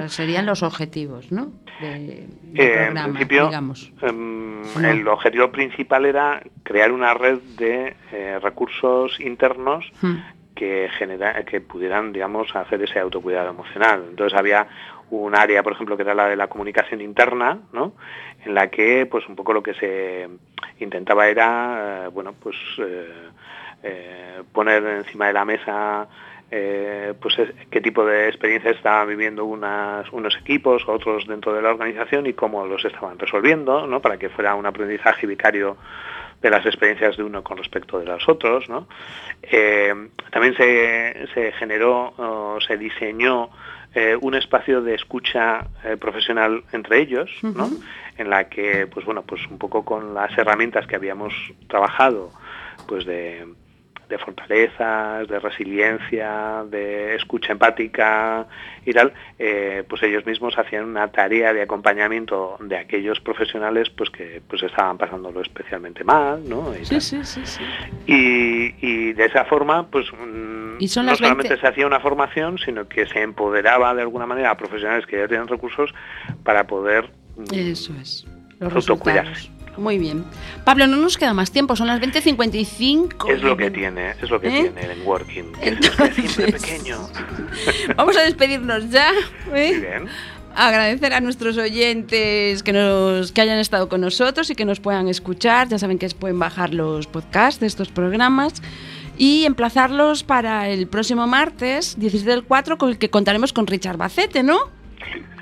[0.08, 1.52] Serían los objetivos, ¿no?
[1.80, 3.92] De, Eh, en principio, digamos.
[4.02, 4.88] em, No.
[4.88, 10.16] el objetivo principal era crear una red de eh, recursos internos Hmm.
[10.54, 14.68] que genera que pudieran digamos hacer ese autocuidado emocional entonces había
[15.10, 17.94] un área por ejemplo que era la de la comunicación interna no
[18.44, 20.28] en la que pues un poco lo que se
[20.78, 22.56] intentaba era eh, bueno pues
[24.52, 26.06] poner encima de la mesa
[26.54, 31.62] eh, pues es- qué tipo de experiencias estaban viviendo unas, unos equipos otros dentro de
[31.62, 34.00] la organización y cómo los estaban resolviendo ¿no?
[34.02, 35.78] para que fuera un aprendizaje vicario
[36.42, 38.68] de las experiencias de uno con respecto de los otros.
[38.68, 38.86] ¿no?
[39.42, 39.94] Eh,
[40.30, 43.48] también se, se generó o se diseñó
[43.94, 47.30] eh, un espacio de escucha eh, profesional entre ellos,
[48.18, 51.32] en la que, pues bueno, pues un poco con las herramientas que habíamos
[51.66, 52.30] trabajado,
[52.86, 53.46] pues de,
[54.12, 58.46] de fortalezas, de resiliencia, de escucha empática
[58.84, 64.10] y tal, eh, pues ellos mismos hacían una tarea de acompañamiento de aquellos profesionales pues
[64.10, 66.74] que pues estaban pasándolo especialmente mal, ¿no?
[66.78, 67.62] Y, Sí, sí, sí, sí.
[68.06, 72.00] Y- y de esa forma, pues mm, Y son no solamente 20 se hacía una
[72.00, 75.94] formación, sino que se empoderaba de alguna manera a profesionales que ya tienen recursos
[76.44, 78.26] para poder mm, Eso es.
[78.60, 79.50] Los Autocuidarse.
[79.76, 80.24] Muy bien.
[80.64, 83.30] Pablo, no nos queda más tiempo, son las 20.55.
[83.30, 84.70] Es lo que tiene, es lo que ¿Eh?
[84.74, 86.98] tiene el working, que queda siempre pequeño.
[87.96, 89.10] Vamos a despedirnos ya.
[89.54, 89.70] ¿eh?
[89.70, 90.08] Muy bien.
[90.54, 95.08] Agradecer a nuestros oyentes que, nos, que hayan estado con nosotros y que nos puedan
[95.08, 95.68] escuchar.
[95.68, 98.54] Ya saben que pueden bajar los podcasts de estos programas.
[99.16, 103.96] Y emplazarlos para el próximo martes, 16 del 4, con el que contaremos con Richard
[103.96, 104.81] Bacete, ¿no?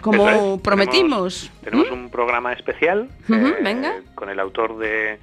[0.00, 0.60] Como es.
[0.62, 1.50] prometimos.
[1.62, 2.04] Tenemos, tenemos ¿Mm?
[2.04, 3.94] un programa especial eh, venga.
[4.14, 5.18] con el autor de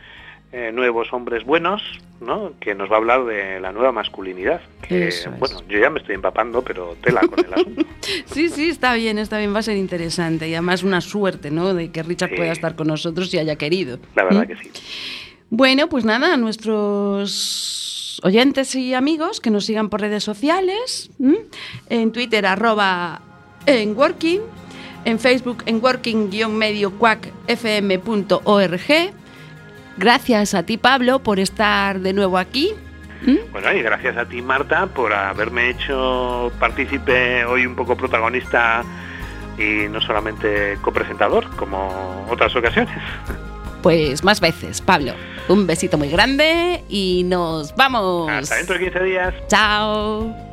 [0.51, 1.81] eh, Nuevos Hombres Buenos,
[2.21, 2.53] ¿no?
[2.59, 4.61] que nos va a hablar de la nueva masculinidad.
[4.87, 5.39] Que, Eso es.
[5.39, 7.85] Bueno, yo ya me estoy empapando, pero tela con el asunto.
[8.27, 10.47] Sí, sí, está bien, está bien, va a ser interesante.
[10.47, 11.73] Y además una suerte, ¿no?
[11.73, 12.35] De que Richard Sí.
[12.37, 13.99] pueda estar con nosotros y haya querido.
[14.15, 14.47] La verdad ¿Mm?
[14.47, 14.71] que sí.
[15.49, 21.37] Bueno, pues nada, a nuestros oyentes y amigos que nos sigan por redes sociales, ¿m?
[21.89, 23.21] en Twitter arroba
[23.67, 24.41] en working,
[25.05, 26.91] en Facebook en working-medio
[27.47, 28.81] fm.org.
[29.97, 32.73] Gracias a ti, Pablo, por estar de nuevo aquí.
[33.25, 33.39] ¿m?
[33.51, 38.83] Bueno, y gracias a ti, Marta, por haberme hecho partícipe hoy un poco protagonista
[39.57, 42.95] y no solamente copresentador, como otras ocasiones.
[43.81, 45.13] Pues más veces, Pablo.
[45.47, 48.29] Un besito muy grande y nos vamos.
[48.29, 49.33] Hasta dentro de 15 días.
[49.47, 50.46] Chao.